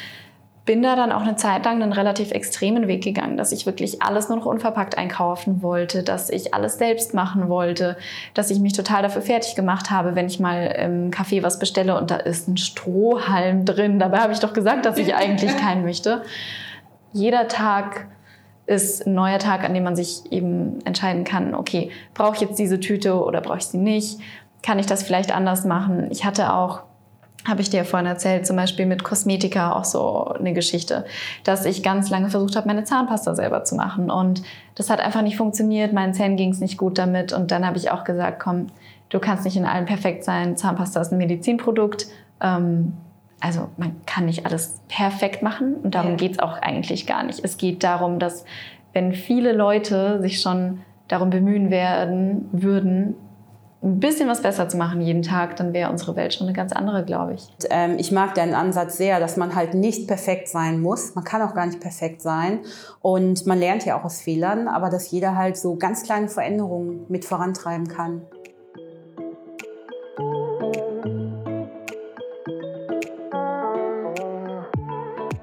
bin 0.68 0.84
da 0.84 0.98
dann 0.98 1.14
auch 1.14 1.22
eine 1.22 1.38
Zeit 1.38 1.64
lang 1.64 1.82
einen 1.82 1.94
relativ 1.94 2.32
extremen 2.32 2.90
Weg 2.90 3.02
gegangen, 3.02 3.38
dass 3.38 3.54
ich 3.54 3.66
wirklich 3.66 4.02
alles 4.02 4.28
nur 4.28 4.38
noch 4.38 4.46
unverpackt 4.46 4.98
einkaufen 4.98 5.64
wollte, 5.64 6.04
dass 6.04 6.30
ich 6.30 6.54
alles 6.54 6.78
selbst 6.78 7.14
machen 7.14 7.48
wollte, 7.48 7.96
dass 8.34 8.52
ich 8.52 8.60
mich 8.60 8.74
total 8.74 9.02
dafür 9.02 9.22
fertig 9.22 9.56
gemacht 9.56 9.90
habe, 9.90 10.16
wenn 10.16 10.28
ich 10.28 10.42
mal 10.42 10.66
im 10.78 11.10
Café 11.10 11.42
was 11.42 11.58
bestelle 11.58 11.98
und 11.98 12.12
da 12.12 12.18
ist 12.18 12.50
ein 12.50 12.58
Strohhalm 12.58 13.64
drin. 13.64 13.98
Dabei 13.98 14.18
habe 14.18 14.34
ich 14.34 14.40
doch 14.40 14.52
gesagt, 14.52 14.86
dass 14.86 14.98
ich 14.98 15.16
eigentlich 15.16 15.56
keinen 15.58 15.84
möchte. 15.84 16.24
Jeder 17.14 17.48
Tag 17.48 18.08
ist 18.66 19.08
ein 19.08 19.14
neuer 19.14 19.40
Tag, 19.40 19.64
an 19.64 19.74
dem 19.74 19.84
man 19.84 19.96
sich 19.96 20.30
eben 20.30 20.80
entscheiden 20.84 21.24
kann, 21.24 21.56
okay, 21.56 21.92
brauche 22.14 22.36
ich 22.36 22.42
jetzt 22.42 22.60
diese 22.60 22.82
Tüte 22.82 23.24
oder 23.24 23.40
brauche 23.40 23.60
ich 23.60 23.68
sie 23.68 23.78
nicht? 23.78 24.20
Kann 24.68 24.80
ich 24.80 24.86
das 24.86 25.02
vielleicht 25.02 25.34
anders 25.34 25.64
machen? 25.64 26.10
Ich 26.12 26.26
hatte 26.26 26.54
auch 26.54 26.84
habe 27.48 27.62
ich 27.62 27.70
dir 27.70 27.86
vorhin 27.86 28.08
erzählt, 28.08 28.46
zum 28.46 28.58
Beispiel 28.58 28.86
mit 28.86 29.06
Kosmetika 29.06 29.72
auch 29.72 29.86
so 29.86 30.26
eine 30.26 30.52
Geschichte, 30.52 31.06
dass 31.46 31.64
ich 31.64 31.82
ganz 31.82 32.10
lange 32.10 32.30
versucht 32.30 32.58
habe, 32.58 32.68
meine 32.68 32.84
Zahnpasta 32.84 33.34
selber 33.34 33.64
zu 33.64 33.76
machen. 33.76 34.12
Und 34.12 34.42
das 34.76 34.90
hat 34.90 35.00
einfach 35.00 35.22
nicht 35.22 35.38
funktioniert. 35.38 35.94
Meinen 35.94 36.14
Zähnen 36.14 36.36
ging 36.36 36.52
es 36.52 36.60
nicht 36.60 36.78
gut 36.78 36.98
damit. 36.98 37.32
Und 37.32 37.52
dann 37.52 37.66
habe 37.66 37.78
ich 37.78 37.90
auch 37.92 38.04
gesagt, 38.04 38.42
komm, 38.42 38.68
du 39.08 39.20
kannst 39.20 39.46
nicht 39.46 39.56
in 39.56 39.64
allem 39.64 39.86
perfekt 39.86 40.26
sein. 40.26 40.58
Zahnpasta 40.58 41.00
ist 41.00 41.14
ein 41.14 41.18
Medizinprodukt. 41.20 42.08
Ähm, 42.42 42.98
also 43.40 43.70
man 43.78 43.96
kann 44.06 44.26
nicht 44.26 44.46
alles 44.46 44.82
perfekt 44.90 45.42
machen. 45.42 45.76
Und 45.76 45.96
darum 45.96 46.12
ja. 46.12 46.18
geht 46.18 46.34
es 46.34 46.40
auch 46.40 46.58
eigentlich 46.62 47.08
gar 47.08 47.24
nicht. 47.24 47.40
Es 47.42 47.56
geht 47.56 47.86
darum, 47.86 48.20
dass 48.20 48.44
wenn 48.92 49.14
viele 49.14 49.54
Leute 49.54 50.22
sich 50.22 50.42
schon 50.42 50.82
darum 51.08 51.30
bemühen 51.30 51.70
werden 51.70 52.50
würden, 52.52 53.16
ein 53.84 54.00
bisschen 54.00 54.28
was 54.28 54.42
besser 54.42 54.68
zu 54.68 54.78
machen 54.78 55.02
jeden 55.02 55.22
Tag, 55.22 55.56
dann 55.58 55.74
wäre 55.74 55.92
unsere 55.92 56.16
Welt 56.16 56.34
schon 56.34 56.48
eine 56.48 56.56
ganz 56.56 56.72
andere, 56.72 57.06
glaube 57.06 57.36
ich. 57.36 57.48
Und, 57.50 57.68
ähm, 57.70 57.96
ich 58.00 58.12
mag 58.12 58.34
deinen 58.34 58.56
Ansatz 58.56 58.98
sehr, 58.98 59.20
dass 59.20 59.38
man 59.38 59.56
halt 59.56 59.74
nicht 59.76 60.08
perfekt 60.08 60.48
sein 60.48 60.82
muss. 60.82 61.14
Man 61.14 61.24
kann 61.24 61.42
auch 61.42 61.54
gar 61.54 61.66
nicht 61.66 61.80
perfekt 61.80 62.22
sein. 62.22 62.62
Und 63.02 63.46
man 63.46 63.60
lernt 63.60 63.86
ja 63.86 64.00
auch 64.00 64.04
aus 64.04 64.22
Fehlern, 64.22 64.68
aber 64.68 64.90
dass 64.90 65.12
jeder 65.12 65.36
halt 65.36 65.58
so 65.58 65.76
ganz 65.76 66.04
kleine 66.04 66.28
Veränderungen 66.28 67.06
mit 67.08 67.24
vorantreiben 67.26 67.88
kann. 67.88 68.24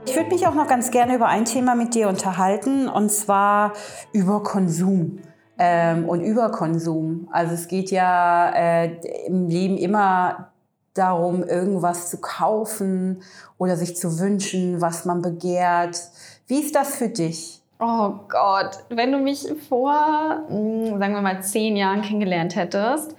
Ich 0.06 0.16
würde 0.16 0.28
mich 0.30 0.46
auch 0.46 0.54
noch 0.54 0.68
ganz 0.68 0.90
gerne 0.90 1.14
über 1.14 1.26
ein 1.28 1.44
Thema 1.44 1.74
mit 1.74 1.94
dir 1.94 2.08
unterhalten, 2.08 2.88
und 2.88 3.10
zwar 3.10 3.72
über 4.12 4.42
Konsum 4.42 5.20
ähm, 5.58 6.08
und 6.08 6.20
Überkonsum. 6.20 7.28
Also 7.32 7.54
es 7.54 7.68
geht 7.68 7.90
ja 7.90 8.50
äh, 8.54 9.26
im 9.26 9.48
Leben 9.48 9.76
immer 9.76 10.50
darum, 10.94 11.42
irgendwas 11.42 12.10
zu 12.10 12.18
kaufen 12.20 13.22
oder 13.58 13.76
sich 13.76 13.96
zu 13.96 14.18
wünschen, 14.18 14.80
was 14.80 15.04
man 15.04 15.22
begehrt. 15.22 16.00
Wie 16.46 16.60
ist 16.60 16.74
das 16.74 16.96
für 16.96 17.08
dich? 17.08 17.60
Oh 17.80 18.12
Gott, 18.28 18.84
wenn 18.88 19.10
du 19.10 19.18
mich 19.18 19.46
vor, 19.68 20.44
hm, 20.48 20.98
sagen 20.98 21.14
wir 21.14 21.22
mal, 21.22 21.42
zehn 21.42 21.76
Jahren 21.76 22.02
kennengelernt 22.02 22.54
hättest, 22.54 23.16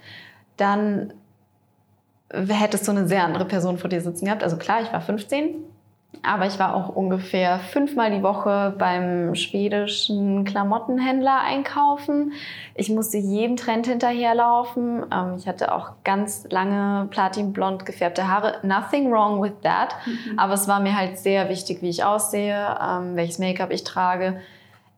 dann 0.56 1.12
hättest 2.32 2.88
du 2.88 2.92
eine 2.92 3.06
sehr 3.06 3.24
andere 3.24 3.44
Person 3.44 3.78
vor 3.78 3.90
dir 3.90 4.00
sitzen 4.00 4.24
gehabt. 4.24 4.42
Also 4.42 4.56
klar, 4.56 4.80
ich 4.82 4.92
war 4.92 5.00
15, 5.00 5.56
aber 6.22 6.46
ich 6.46 6.58
war 6.58 6.74
auch 6.74 6.88
ungefähr 6.88 7.58
fünfmal 7.58 8.10
die 8.10 8.22
Woche 8.22 8.74
beim 8.78 9.34
schwedischen 9.34 10.44
Klamottenhändler 10.44 11.40
einkaufen. 11.40 12.32
Ich 12.74 12.90
musste 12.90 13.18
jedem 13.18 13.56
Trend 13.56 13.86
hinterherlaufen. 13.86 15.06
Ähm, 15.12 15.34
ich 15.36 15.46
hatte 15.46 15.72
auch 15.72 15.92
ganz 16.04 16.46
lange 16.50 17.08
platinblond 17.08 17.86
gefärbte 17.86 18.28
Haare. 18.28 18.60
Nothing 18.62 19.10
wrong 19.10 19.42
with 19.42 19.54
that. 19.62 19.94
Mhm. 20.06 20.38
Aber 20.38 20.54
es 20.54 20.68
war 20.68 20.80
mir 20.80 20.96
halt 20.96 21.18
sehr 21.18 21.48
wichtig, 21.48 21.82
wie 21.82 21.88
ich 21.88 22.04
aussehe, 22.04 22.76
ähm, 22.80 23.16
welches 23.16 23.38
Make-up 23.38 23.70
ich 23.70 23.84
trage. 23.84 24.40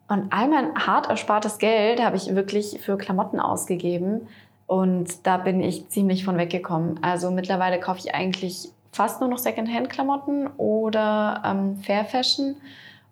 Und 0.09 0.33
all 0.33 0.49
mein 0.49 0.75
hart 0.75 1.11
erspartes 1.11 1.59
Geld 1.59 2.03
habe 2.03 2.17
ich 2.17 2.35
wirklich 2.35 2.81
für 2.81 2.97
Klamotten 2.97 3.41
ausgegeben. 3.41 4.29
Und 4.67 5.27
da 5.27 5.39
bin 5.39 5.63
ich 5.63 5.89
ziemlich 5.89 6.25
von 6.25 6.37
weggekommen. 6.37 7.03
Also 7.03 7.31
mittlerweile 7.31 7.81
kaufe 7.81 8.01
ich 8.01 8.15
eigentlich 8.15 8.71
fast 8.99 9.21
nur 9.21 9.31
noch 9.31 9.39
Secondhand-Klamotten 9.39 10.49
oder 10.57 11.41
ähm, 11.47 11.77
Fair 11.77 12.05
Fashion 12.05 12.57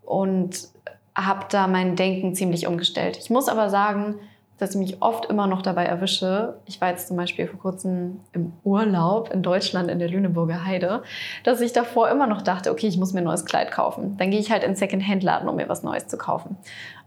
und 0.05 0.69
habe 1.15 1.47
da 1.49 1.69
mein 1.69 1.95
Denken 1.95 2.35
ziemlich 2.35 2.67
umgestellt. 2.67 3.17
Ich 3.19 3.31
muss 3.31 3.49
aber 3.49 3.71
sagen, 3.71 4.17
dass 4.59 4.71
ich 4.71 4.79
mich 4.79 5.01
oft 5.01 5.27
immer 5.27 5.47
noch 5.47 5.63
dabei 5.63 5.85
erwische. 5.85 6.57
Ich 6.65 6.81
war 6.81 6.89
jetzt 6.91 7.07
zum 7.07 7.17
Beispiel 7.17 7.47
vor 7.47 7.61
kurzem 7.61 8.19
im 8.33 8.53
Urlaub 8.65 9.31
in 9.33 9.45
Deutschland 9.45 9.89
in 9.89 10.01
der 10.01 10.09
Lüneburger 10.09 10.65
Heide, 10.65 11.05
dass 11.45 11.61
ich 11.61 11.73
davor 11.73 12.11
immer 12.11 12.27
noch 12.27 12.43
dachte, 12.43 12.73
okay, 12.73 12.89
ich 12.89 12.99
muss 12.99 13.13
mir 13.13 13.21
ein 13.21 13.25
neues 13.25 13.45
Kleid 13.45 13.71
kaufen. 13.71 14.17
Dann 14.17 14.33
gehe 14.33 14.41
ich 14.41 14.51
halt 14.51 14.65
in 14.65 14.75
Secondhand-Laden, 14.75 15.49
um 15.49 15.55
mir 15.55 15.69
was 15.69 15.85
Neues 15.85 16.09
zu 16.09 16.19
kaufen. 16.19 16.57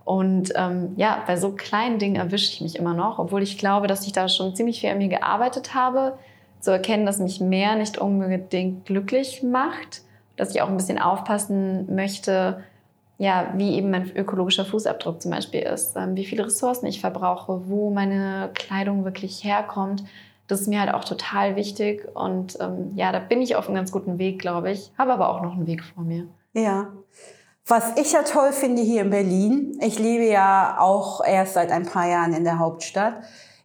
Und 0.06 0.54
ähm, 0.56 0.94
ja, 0.96 1.22
bei 1.28 1.36
so 1.36 1.52
kleinen 1.52 2.00
Dingen 2.00 2.16
erwische 2.16 2.54
ich 2.54 2.62
mich 2.62 2.78
immer 2.78 2.94
noch, 2.94 3.20
obwohl 3.20 3.44
ich 3.44 3.58
glaube, 3.58 3.88
dass 3.88 4.08
ich 4.08 4.14
da 4.14 4.30
schon 4.30 4.56
ziemlich 4.56 4.80
viel 4.80 4.90
an 4.90 5.00
mir 5.00 5.10
gearbeitet 5.10 5.76
habe, 5.76 6.18
zu 6.60 6.72
erkennen, 6.72 7.06
dass 7.06 7.20
mich 7.20 7.39
mehr 7.39 7.75
nicht 7.75 7.98
unbedingt 7.98 8.86
glücklich 8.86 9.44
macht, 9.44 10.01
dass 10.36 10.54
ich 10.54 10.62
auch 10.62 10.70
ein 10.70 10.78
bisschen 10.78 11.00
aufpassen 11.00 11.94
möchte, 11.94 12.63
ja, 13.18 13.54
wie 13.56 13.75
eben 13.75 13.92
mein 13.92 14.16
ökologischer 14.16 14.66
Fußabdruck 14.66 15.22
zum 15.22 15.32
Beispiel 15.32 15.62
ist, 15.62 15.96
ähm, 15.98 16.16
wie 16.16 16.25
viele 16.25 16.46
Ressourcen 16.46 16.86
ich 16.88 17.01
verbrauche, 17.01 17.68
wo 17.68 17.89
meine 17.89 18.50
Kleidung 18.54 19.04
wirklich 19.04 19.44
herkommt. 19.44 20.04
Das 20.48 20.62
ist 20.62 20.68
mir 20.68 20.80
halt 20.80 20.94
auch 20.94 21.04
total 21.04 21.56
wichtig 21.56 22.08
und 22.16 22.58
ähm, 22.62 22.94
ja, 22.96 23.12
da 23.12 23.20
bin 23.20 23.42
ich 23.42 23.56
auf 23.56 23.68
einem 23.68 23.75
ganz 23.75 23.92
guten 23.92 24.18
Weg, 24.18 24.39
glaube 24.39 24.72
ich, 24.72 24.92
habe 24.98 25.12
aber 25.13 25.30
auch 25.30 25.42
noch 25.42 25.54
einen 25.54 25.68
Weg 25.68 25.84
vor 25.84 26.04
mir. 26.04 26.28
Ja. 26.54 26.88
Was 27.68 27.98
ich 27.98 28.13
ja 28.13 28.24
toll 28.24 28.51
finde 28.51 28.82
hier 28.82 29.01
in 29.01 29.12
Berlin, 29.12 29.78
ich 29.82 30.00
lebe 30.00 30.25
ja 30.25 30.78
auch 30.80 31.24
erst 31.24 31.54
seit 31.54 31.72
ein 31.72 31.86
paar 31.86 32.08
Jahren 32.08 32.34
in 32.34 32.44
der 32.44 32.58
Hauptstadt, 32.58 33.16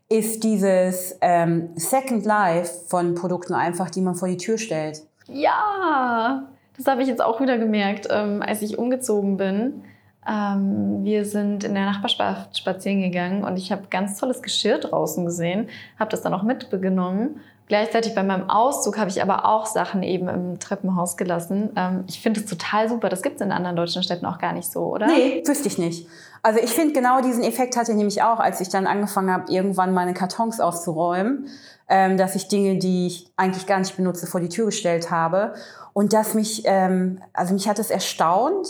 ist 0.08 0.44
dieses 0.44 1.16
ähm, 1.20 1.70
Second 1.76 2.24
Life 2.24 2.72
von 2.88 3.14
Produkten 3.14 3.54
einfach, 3.54 3.90
die 3.90 4.00
man 4.00 4.14
vor 4.14 4.28
die 4.28 4.36
Tür 4.36 4.58
stellt. 4.58 5.02
Ja, 5.26 6.48
das 6.76 6.86
habe 6.86 7.02
ich 7.02 7.08
jetzt 7.08 7.22
auch 7.22 7.40
wieder 7.40 7.58
gemerkt, 7.58 8.08
ähm, 8.10 8.42
als 8.42 8.62
ich 8.62 8.78
umgezogen 8.78 9.36
bin. 9.36 9.84
Ähm, 10.26 11.04
wir 11.04 11.24
sind 11.24 11.64
in 11.64 11.74
der 11.74 11.86
Nachbarschaft 11.86 12.56
spazieren 12.58 13.02
gegangen 13.02 13.44
und 13.44 13.56
ich 13.56 13.72
habe 13.72 13.88
ganz 13.90 14.18
tolles 14.18 14.42
Geschirr 14.42 14.78
draußen 14.78 15.24
gesehen, 15.24 15.68
habe 15.98 16.10
das 16.10 16.22
dann 16.22 16.34
auch 16.34 16.42
mitgenommen 16.42 17.40
Gleichzeitig 17.66 18.14
bei 18.14 18.22
meinem 18.22 18.50
Auszug 18.50 18.98
habe 18.98 19.08
ich 19.08 19.22
aber 19.22 19.46
auch 19.46 19.64
Sachen 19.64 20.02
eben 20.02 20.28
im 20.28 20.58
Treppenhaus 20.58 21.16
gelassen. 21.16 21.70
Ähm, 21.76 22.04
ich 22.06 22.20
finde 22.20 22.40
es 22.40 22.46
total 22.46 22.88
super. 22.90 23.08
Das 23.08 23.22
gibt 23.22 23.36
es 23.36 23.40
in 23.40 23.52
anderen 23.52 23.74
deutschen 23.76 24.02
Städten 24.02 24.26
auch 24.26 24.38
gar 24.38 24.52
nicht 24.52 24.70
so, 24.70 24.82
oder? 24.92 25.06
Nee, 25.06 25.42
wüsste 25.46 25.68
ich 25.68 25.78
nicht. 25.78 26.06
Also 26.42 26.60
ich 26.60 26.72
finde 26.72 26.92
genau 26.92 27.22
diesen 27.22 27.42
Effekt 27.42 27.76
hatte 27.76 27.92
ich 27.92 27.96
nämlich 27.96 28.22
auch, 28.22 28.38
als 28.38 28.60
ich 28.60 28.68
dann 28.68 28.86
angefangen 28.86 29.32
habe, 29.32 29.50
irgendwann 29.50 29.94
meine 29.94 30.12
Kartons 30.12 30.60
auszuräumen, 30.60 31.48
ähm, 31.88 32.18
dass 32.18 32.34
ich 32.34 32.48
Dinge, 32.48 32.78
die 32.78 33.06
ich 33.06 33.32
eigentlich 33.36 33.66
gar 33.66 33.78
nicht 33.78 33.96
benutze, 33.96 34.26
vor 34.26 34.40
die 34.40 34.50
Tür 34.50 34.66
gestellt 34.66 35.10
habe. 35.10 35.54
Und 35.94 36.12
dass 36.12 36.34
mich, 36.34 36.64
ähm, 36.66 37.22
also 37.32 37.54
mich 37.54 37.66
hat 37.66 37.78
es 37.78 37.88
erstaunt, 37.88 38.68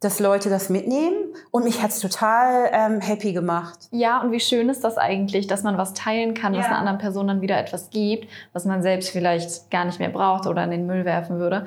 dass 0.00 0.20
Leute 0.20 0.50
das 0.50 0.68
mitnehmen 0.68 1.16
und 1.50 1.64
mich 1.64 1.82
hat 1.82 1.90
es 1.90 2.00
total 2.00 2.68
ähm, 2.72 3.00
happy 3.00 3.32
gemacht. 3.32 3.88
Ja, 3.90 4.20
und 4.20 4.30
wie 4.30 4.40
schön 4.40 4.68
ist 4.68 4.84
das 4.84 4.98
eigentlich, 4.98 5.46
dass 5.46 5.62
man 5.62 5.78
was 5.78 5.94
teilen 5.94 6.34
kann, 6.34 6.52
ja. 6.52 6.60
was 6.60 6.66
einer 6.66 6.78
anderen 6.78 6.98
Person 6.98 7.28
dann 7.28 7.40
wieder 7.40 7.58
etwas 7.58 7.90
gibt, 7.90 8.28
was 8.52 8.66
man 8.66 8.82
selbst 8.82 9.08
vielleicht 9.08 9.70
gar 9.70 9.86
nicht 9.86 9.98
mehr 9.98 10.10
braucht 10.10 10.46
oder 10.46 10.62
in 10.64 10.70
den 10.70 10.86
Müll 10.86 11.04
werfen 11.04 11.38
würde. 11.38 11.66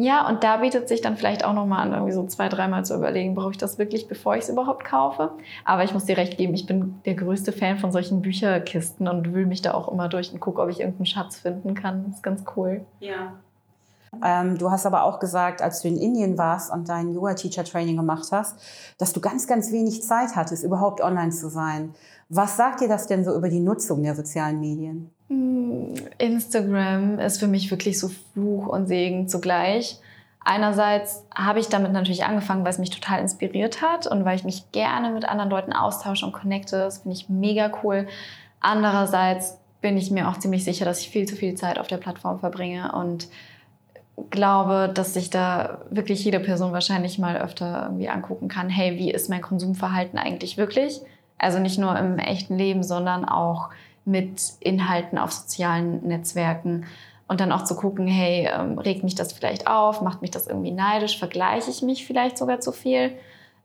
Ja, 0.00 0.28
und 0.28 0.44
da 0.44 0.58
bietet 0.58 0.88
sich 0.88 1.00
dann 1.00 1.16
vielleicht 1.16 1.44
auch 1.44 1.54
nochmal 1.54 1.80
an, 1.80 1.92
irgendwie 1.92 2.12
so 2.12 2.24
zwei, 2.24 2.48
dreimal 2.48 2.84
zu 2.84 2.94
überlegen, 2.94 3.34
brauche 3.34 3.50
ich 3.50 3.58
das 3.58 3.78
wirklich, 3.78 4.06
bevor 4.06 4.36
ich 4.36 4.44
es 4.44 4.48
überhaupt 4.48 4.84
kaufe? 4.84 5.32
Aber 5.64 5.82
ich 5.82 5.92
muss 5.92 6.04
dir 6.04 6.16
recht 6.16 6.38
geben, 6.38 6.54
ich 6.54 6.66
bin 6.66 7.00
der 7.04 7.14
größte 7.14 7.50
Fan 7.50 7.78
von 7.78 7.90
solchen 7.90 8.22
Bücherkisten 8.22 9.08
und 9.08 9.34
wühle 9.34 9.46
mich 9.46 9.60
da 9.60 9.74
auch 9.74 9.88
immer 9.88 10.08
durch 10.08 10.32
und 10.32 10.38
gucke, 10.38 10.62
ob 10.62 10.70
ich 10.70 10.78
irgendeinen 10.78 11.06
Schatz 11.06 11.40
finden 11.40 11.74
kann. 11.74 12.04
Das 12.06 12.18
ist 12.18 12.22
ganz 12.22 12.44
cool. 12.56 12.82
Ja. 13.00 13.32
Ähm, 14.24 14.58
du 14.58 14.70
hast 14.70 14.86
aber 14.86 15.04
auch 15.04 15.18
gesagt, 15.18 15.62
als 15.62 15.82
du 15.82 15.88
in 15.88 15.96
Indien 15.96 16.38
warst 16.38 16.72
und 16.72 16.88
dein 16.88 17.12
Yoga-Teacher-Training 17.12 17.96
gemacht 17.96 18.28
hast, 18.32 18.58
dass 18.98 19.12
du 19.12 19.20
ganz, 19.20 19.46
ganz 19.46 19.72
wenig 19.72 20.02
Zeit 20.02 20.36
hattest, 20.36 20.64
überhaupt 20.64 21.00
online 21.00 21.30
zu 21.30 21.48
sein. 21.48 21.94
Was 22.28 22.56
sagt 22.56 22.80
dir 22.80 22.88
das 22.88 23.06
denn 23.06 23.24
so 23.24 23.34
über 23.34 23.48
die 23.48 23.60
Nutzung 23.60 24.02
der 24.02 24.14
sozialen 24.14 24.60
Medien? 24.60 25.10
Hm, 25.28 25.94
Instagram 26.18 27.18
ist 27.18 27.38
für 27.38 27.48
mich 27.48 27.70
wirklich 27.70 27.98
so 27.98 28.10
Fluch 28.32 28.66
und 28.66 28.86
Segen 28.86 29.28
zugleich. 29.28 30.00
Einerseits 30.44 31.24
habe 31.34 31.60
ich 31.60 31.68
damit 31.68 31.92
natürlich 31.92 32.24
angefangen, 32.24 32.64
weil 32.64 32.70
es 32.70 32.78
mich 32.78 32.90
total 32.90 33.20
inspiriert 33.20 33.82
hat 33.82 34.06
und 34.06 34.24
weil 34.24 34.36
ich 34.36 34.44
mich 34.44 34.72
gerne 34.72 35.10
mit 35.10 35.28
anderen 35.28 35.50
Leuten 35.50 35.72
austausche 35.72 36.24
und 36.24 36.32
connecte. 36.32 36.78
Das 36.78 36.98
finde 36.98 37.16
ich 37.16 37.28
mega 37.28 37.70
cool. 37.82 38.06
Andererseits 38.60 39.58
bin 39.80 39.96
ich 39.96 40.10
mir 40.10 40.28
auch 40.28 40.38
ziemlich 40.38 40.64
sicher, 40.64 40.84
dass 40.84 41.00
ich 41.00 41.10
viel 41.10 41.26
zu 41.26 41.36
viel 41.36 41.54
Zeit 41.54 41.78
auf 41.78 41.86
der 41.86 41.98
Plattform 41.98 42.40
verbringe 42.40 42.92
und 42.92 43.28
glaube, 44.30 44.90
dass 44.92 45.14
sich 45.14 45.30
da 45.30 45.82
wirklich 45.90 46.24
jede 46.24 46.40
Person 46.40 46.72
wahrscheinlich 46.72 47.18
mal 47.18 47.36
öfter 47.36 47.84
irgendwie 47.84 48.08
angucken 48.08 48.48
kann, 48.48 48.68
hey, 48.68 48.98
wie 48.98 49.10
ist 49.10 49.28
mein 49.28 49.42
Konsumverhalten 49.42 50.18
eigentlich 50.18 50.56
wirklich? 50.56 51.00
Also 51.38 51.58
nicht 51.58 51.78
nur 51.78 51.96
im 51.98 52.18
echten 52.18 52.56
Leben, 52.56 52.82
sondern 52.82 53.24
auch 53.24 53.70
mit 54.04 54.40
Inhalten 54.60 55.18
auf 55.18 55.32
sozialen 55.32 56.06
Netzwerken. 56.06 56.86
Und 57.28 57.40
dann 57.40 57.52
auch 57.52 57.64
zu 57.64 57.76
gucken, 57.76 58.06
hey, 58.06 58.48
ähm, 58.50 58.78
regt 58.78 59.04
mich 59.04 59.14
das 59.14 59.34
vielleicht 59.34 59.66
auf? 59.66 60.00
Macht 60.00 60.22
mich 60.22 60.30
das 60.30 60.46
irgendwie 60.46 60.70
neidisch? 60.70 61.18
Vergleiche 61.18 61.70
ich 61.70 61.82
mich 61.82 62.06
vielleicht 62.06 62.38
sogar 62.38 62.60
zu 62.60 62.72
viel? 62.72 63.12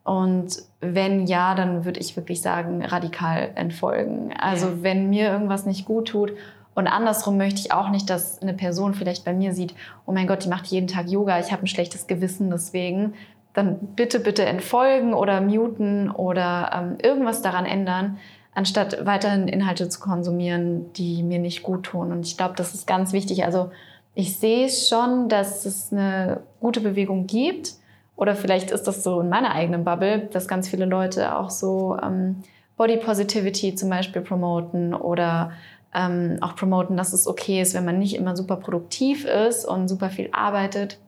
Und 0.03 0.57
wenn 0.81 1.27
ja, 1.27 1.55
dann 1.55 1.85
würde 1.85 2.01
ich 2.01 2.17
wirklich 2.17 2.41
sagen, 2.41 2.83
radikal 2.83 3.51
entfolgen. 3.55 4.33
Also 4.37 4.83
wenn 4.83 5.09
mir 5.09 5.31
irgendwas 5.31 5.65
nicht 5.65 5.85
gut 5.85 6.09
tut 6.09 6.33
und 6.75 6.87
andersrum 6.87 7.37
möchte 7.37 7.59
ich 7.59 7.71
auch 7.71 7.89
nicht, 7.89 8.09
dass 8.09 8.41
eine 8.41 8.53
Person 8.53 8.93
vielleicht 8.93 9.25
bei 9.25 9.33
mir 9.33 9.53
sieht, 9.53 9.75
oh 10.05 10.11
mein 10.11 10.27
Gott, 10.27 10.43
die 10.43 10.49
macht 10.49 10.67
jeden 10.67 10.87
Tag 10.87 11.09
Yoga, 11.09 11.39
ich 11.39 11.51
habe 11.51 11.63
ein 11.63 11.67
schlechtes 11.67 12.07
Gewissen 12.07 12.49
deswegen. 12.49 13.13
Dann 13.53 13.77
bitte, 13.95 14.19
bitte 14.19 14.43
entfolgen 14.45 15.13
oder 15.13 15.39
muten 15.39 16.09
oder 16.09 16.71
ähm, 16.73 16.97
irgendwas 17.01 17.43
daran 17.43 17.65
ändern, 17.65 18.17
anstatt 18.55 19.05
weiterhin 19.05 19.47
Inhalte 19.47 19.89
zu 19.89 19.99
konsumieren, 19.99 20.91
die 20.93 21.21
mir 21.21 21.37
nicht 21.37 21.61
gut 21.61 21.83
tun. 21.83 22.11
Und 22.11 22.25
ich 22.25 22.35
glaube, 22.35 22.55
das 22.57 22.73
ist 22.73 22.87
ganz 22.87 23.13
wichtig. 23.13 23.45
Also 23.45 23.69
ich 24.15 24.37
sehe 24.37 24.69
schon, 24.69 25.29
dass 25.29 25.65
es 25.65 25.91
eine 25.91 26.41
gute 26.59 26.81
Bewegung 26.81 27.27
gibt. 27.27 27.73
Oder 28.15 28.35
vielleicht 28.35 28.71
ist 28.71 28.83
das 28.83 29.03
so 29.03 29.21
in 29.21 29.29
meiner 29.29 29.53
eigenen 29.53 29.83
Bubble, 29.83 30.29
dass 30.31 30.47
ganz 30.47 30.69
viele 30.69 30.85
Leute 30.85 31.35
auch 31.35 31.49
so 31.49 31.97
ähm, 32.01 32.43
Body 32.77 32.97
Positivity 32.97 33.75
zum 33.75 33.89
Beispiel 33.89 34.21
promoten 34.21 34.93
oder 34.93 35.51
ähm, 35.93 36.37
auch 36.41 36.55
promoten, 36.55 36.97
dass 36.97 37.13
es 37.13 37.27
okay 37.27 37.61
ist, 37.61 37.73
wenn 37.73 37.85
man 37.85 37.99
nicht 37.99 38.15
immer 38.15 38.35
super 38.35 38.55
produktiv 38.55 39.25
ist 39.25 39.65
und 39.65 39.87
super 39.87 40.09
viel 40.09 40.29
arbeitet. 40.31 40.99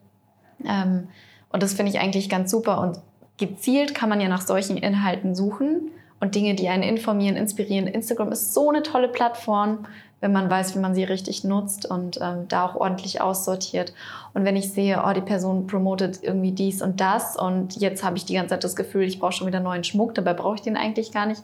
Ähm, 0.64 1.08
und 1.52 1.64
das 1.64 1.74
finde 1.74 1.92
ich 1.92 2.00
eigentlich 2.00 2.30
ganz 2.30 2.52
super. 2.52 2.80
Und 2.82 3.00
gezielt 3.38 3.96
kann 3.96 4.10
man 4.10 4.22
ja 4.22 4.28
nach 4.28 4.42
solchen 4.42 4.78
Inhalten 4.78 5.36
suchen 5.36 5.92
und 6.20 6.36
Dinge, 6.36 6.56
die 6.56 6.70
einen 6.70 6.84
informieren, 6.84 7.36
inspirieren. 7.36 7.88
Instagram 7.88 8.32
ist 8.32 8.54
so 8.54 8.70
eine 8.70 8.84
tolle 8.84 9.08
Plattform, 9.08 9.86
wenn 10.22 10.32
man 10.32 10.50
weiß, 10.50 10.76
wie 10.76 10.80
man 10.80 10.96
sie 10.96 11.04
richtig 11.04 11.44
nutzt 11.44 11.86
und 11.86 12.20
ähm, 12.22 12.48
da 12.48 12.66
auch 12.66 12.76
ordentlich 12.76 13.22
aussortiert. 13.22 13.94
Und 14.34 14.46
wenn 14.46 14.56
ich 14.56 14.72
sehe, 14.72 15.04
oh, 15.06 15.14
die 15.14 15.22
Person 15.22 15.68
promotet 15.68 16.24
irgendwie 16.24 16.52
dies 16.52 16.82
und 16.82 17.02
das 17.02 17.36
und 17.36 17.76
jetzt 17.76 18.04
habe 18.04 18.18
ich 18.18 18.26
die 18.26 18.34
ganze 18.34 18.50
Zeit 18.50 18.64
das 18.64 18.76
Gefühl, 18.76 19.04
ich 19.04 19.20
brauche 19.20 19.34
schon 19.34 19.48
wieder 19.48 19.60
neuen 19.60 19.84
Schmuck, 19.84 20.16
dabei 20.16 20.34
brauche 20.34 20.56
ich 20.56 20.62
den 20.62 20.78
eigentlich 20.78 21.12
gar 21.12 21.26
nicht, 21.26 21.44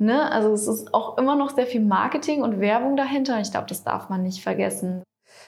Ne? 0.00 0.30
Also 0.32 0.52
es 0.52 0.66
ist 0.66 0.94
auch 0.94 1.18
immer 1.18 1.36
noch 1.36 1.54
sehr 1.54 1.66
viel 1.66 1.82
Marketing 1.82 2.42
und 2.42 2.58
Werbung 2.58 2.96
dahinter. 2.96 3.38
Ich 3.40 3.50
glaube, 3.50 3.66
das 3.68 3.84
darf 3.84 4.08
man 4.08 4.22
nicht 4.22 4.42
vergessen. 4.42 5.02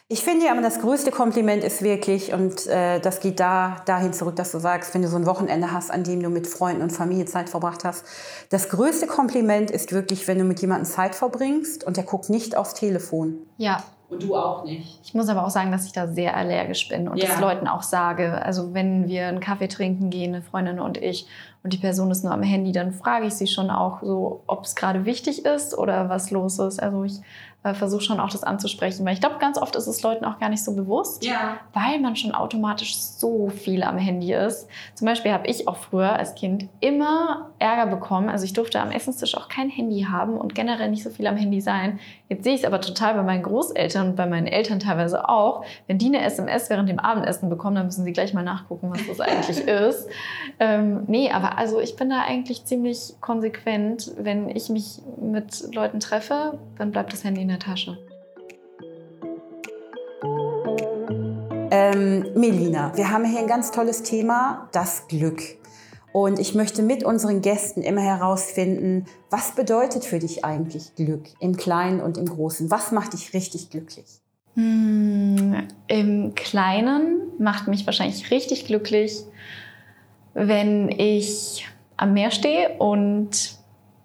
Ich 0.09 0.23
finde 0.23 0.45
ja 0.45 0.53
immer, 0.53 0.61
das 0.61 0.81
größte 0.81 1.11
Kompliment 1.11 1.65
ist 1.65 1.81
wirklich, 1.81 2.35
und 2.35 2.67
äh, 2.67 3.01
das 3.01 3.21
geht 3.21 3.41
da 3.41 3.77
dahin 3.87 4.13
zurück, 4.13 4.37
dass 4.37 4.53
du 4.53 4.59
sagst, 4.59 4.93
wenn 4.93 5.01
du 5.01 5.09
so 5.09 5.17
ein 5.17 5.25
Wochenende 5.25 5.73
hast, 5.73 5.91
an 5.91 6.05
dem 6.05 6.23
du 6.23 6.29
mit 6.29 6.47
Freunden 6.47 6.83
und 6.83 6.91
Familie 6.91 7.25
Zeit 7.25 7.49
verbracht 7.49 7.83
hast. 7.85 8.05
Das 8.51 8.69
größte 8.69 9.07
Kompliment 9.07 9.71
ist 9.71 9.91
wirklich, 9.93 10.29
wenn 10.29 10.39
du 10.39 10.45
mit 10.45 10.61
jemandem 10.61 10.85
Zeit 10.85 11.15
verbringst 11.15 11.85
und 11.85 11.97
der 11.97 12.05
guckt 12.05 12.29
nicht 12.29 12.55
aufs 12.55 12.75
Telefon. 12.75 13.47
Ja. 13.57 13.83
Und 14.13 14.23
du 14.23 14.37
auch 14.37 14.65
nicht. 14.65 15.01
Ich 15.03 15.15
muss 15.15 15.31
aber 15.31 15.47
auch 15.47 15.51
sagen, 15.51 15.73
dass 15.73 15.87
ich 15.87 15.93
da 15.93 16.07
sehr 16.07 16.37
allergisch 16.37 16.87
bin 16.89 17.09
und 17.09 17.17
ja. 17.17 17.29
das 17.29 17.41
Leuten 17.41 17.67
auch 17.67 17.83
sage. 17.83 18.43
Also 18.45 18.75
wenn 18.75 19.09
wir 19.09 19.27
einen 19.27 19.41
Kaffee 19.41 19.69
trinken 19.69 20.11
gehen, 20.11 20.35
eine 20.35 20.43
Freundin 20.43 20.81
und 20.81 20.99
ich, 20.99 21.27
und 21.63 21.73
die 21.73 21.79
Person 21.79 22.11
ist 22.11 22.23
nur 22.23 22.35
am 22.35 22.43
Handy, 22.43 22.73
dann 22.73 22.93
frage 22.93 23.27
ich 23.27 23.35
sie 23.35 23.47
schon 23.47 23.71
auch 23.71 24.03
so, 24.03 24.43
ob 24.47 24.65
es 24.65 24.75
gerade 24.75 25.07
wichtig 25.07 25.47
ist 25.47 25.79
oder 25.79 26.11
was 26.11 26.31
los 26.31 26.59
ist. 26.59 26.83
Also 26.83 27.05
ich 27.05 27.21
äh, 27.65 27.75
versuche 27.75 28.03
schon 28.03 28.19
auch 28.19 28.31
das 28.31 28.43
anzusprechen, 28.43 29.07
weil 29.07 29.15
ich 29.15 29.21
glaube, 29.21 29.37
ganz 29.39 29.57
oft 29.57 29.77
ist 29.77 29.87
es 29.87 30.03
Leuten 30.03 30.25
auch 30.25 30.39
gar 30.39 30.49
nicht 30.49 30.65
so 30.65 30.75
bewusst, 30.75 31.25
ja. 31.25 31.59
weil 31.73 32.01
man 32.01 32.17
schon 32.17 32.33
automatisch 32.33 32.97
so 32.97 33.51
viel 33.51 33.83
am 33.85 33.99
Handy 33.99 34.33
ist. 34.33 34.67
Zum 34.95 35.07
Beispiel 35.07 35.33
habe 35.33 35.47
ich 35.47 35.69
auch 35.69 35.77
früher 35.77 36.13
als 36.15 36.35
Kind 36.35 36.69
immer 36.81 37.51
Ärger 37.61 37.87
bekommen. 37.87 38.29
Also 38.29 38.45
ich 38.45 38.53
durfte 38.53 38.81
am 38.81 38.91
Essenstisch 38.91 39.37
auch 39.37 39.49
kein 39.49 39.69
Handy 39.69 40.07
haben 40.11 40.37
und 40.37 40.55
generell 40.55 40.91
nicht 40.91 41.05
so 41.05 41.11
viel 41.11 41.27
am 41.27 41.37
Handy 41.37 41.61
sein. 41.61 42.01
Jetzt 42.29 42.45
sehe 42.45 42.55
ich 42.55 42.61
es 42.61 42.67
aber 42.67 42.81
total 42.81 43.15
bei 43.15 43.23
meinen 43.23 43.43
Großeltern 43.43 44.11
und 44.11 44.17
bei 44.17 44.27
meinen 44.27 44.47
Eltern 44.47 44.81
teilweise 44.81 45.29
auch. 45.29 45.65
Wenn 45.87 45.99
die 45.99 46.07
eine 46.07 46.23
SMS 46.23 46.69
während 46.69 46.89
dem 46.89 46.99
Abendessen 46.99 47.49
bekommen, 47.49 47.77
dann 47.77 47.87
müssen 47.87 48.05
sie 48.05 48.13
gleich 48.13 48.35
mal 48.35 48.43
nachgucken, 48.43 48.91
was 48.91 49.07
das 49.07 49.21
eigentlich 49.21 49.59
ist. 49.69 50.09
Ähm, 50.59 51.05
nee, 51.07 51.31
aber 51.31 51.59
also 51.59 51.81
ich 51.81 51.95
bin 51.95 52.11
da 52.11 52.23
eigentlich 52.23 52.65
ziemlich 52.65 53.15
konsequent. 53.21 54.11
Wenn 54.17 54.49
ich 54.49 54.69
mich 54.69 55.01
mit 55.21 55.75
Leuten 55.75 56.01
treffe, 56.01 56.59
dann 56.79 56.91
bleibt 56.91 57.13
das 57.13 57.23
Handy 57.23 57.43
in 57.43 57.52
der 57.53 57.59
Tasche. 57.59 57.99
Ähm, 61.71 62.27
Melina, 62.35 62.97
wir 62.97 63.11
haben 63.11 63.25
hier 63.25 63.39
ein 63.39 63.47
ganz 63.47 63.71
tolles 63.71 64.03
Thema, 64.03 64.69
das 64.73 65.07
Glück. 65.09 65.41
Und 66.13 66.39
ich 66.39 66.55
möchte 66.55 66.83
mit 66.83 67.05
unseren 67.05 67.41
Gästen 67.41 67.83
immer 67.83 68.03
herausfinden, 68.03 69.07
was 69.31 69.55
bedeutet 69.55 70.05
für 70.05 70.19
dich 70.19 70.45
eigentlich 70.45 70.95
Glück 70.95 71.25
im 71.41 71.57
Kleinen 71.57 72.01
und 72.01 72.19
im 72.19 72.27
Großen? 72.27 72.71
Was 72.71 72.93
macht 72.93 73.15
dich 73.15 73.33
richtig 73.33 73.71
glücklich? 73.71 74.21
Hm, 74.55 75.67
Im 75.87 76.35
Kleinen 76.35 77.23
macht 77.39 77.69
mich 77.69 77.87
wahrscheinlich 77.87 78.31
richtig 78.31 78.67
glücklich, 78.67 79.25
wenn 80.35 80.91
ich 80.91 81.67
am 81.97 82.13
Meer 82.13 82.31
stehe 82.31 82.77
und 82.79 83.62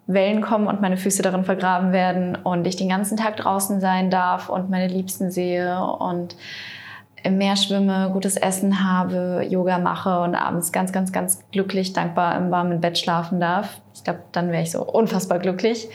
Wellen 0.07 0.41
kommen 0.41 0.67
und 0.67 0.81
meine 0.81 0.97
Füße 0.97 1.21
darin 1.21 1.43
vergraben 1.43 1.91
werden 1.91 2.35
und 2.35 2.65
ich 2.65 2.77
den 2.77 2.89
ganzen 2.89 3.17
Tag 3.17 3.37
draußen 3.37 3.81
sein 3.81 4.09
darf 4.09 4.49
und 4.49 4.69
meine 4.69 4.87
Liebsten 4.87 5.31
sehe 5.31 5.83
und 5.83 6.35
im 7.23 7.37
Meer 7.37 7.57
schwimme, 7.57 8.09
gutes 8.13 8.37
Essen 8.37 8.83
habe, 8.83 9.45
Yoga 9.49 9.79
mache 9.79 10.21
und 10.21 10.35
abends 10.35 10.71
ganz, 10.71 10.93
ganz, 10.93 11.11
ganz 11.11 11.43
glücklich, 11.51 11.91
dankbar 11.91 12.37
im 12.37 12.51
warmen 12.51 12.79
Bett 12.79 12.97
schlafen 12.97 13.41
darf. 13.41 13.81
Ich 13.93 14.03
glaube, 14.03 14.19
dann 14.31 14.51
wäre 14.51 14.63
ich 14.63 14.71
so 14.71 14.83
unfassbar 14.83 15.39
glücklich. 15.39 15.89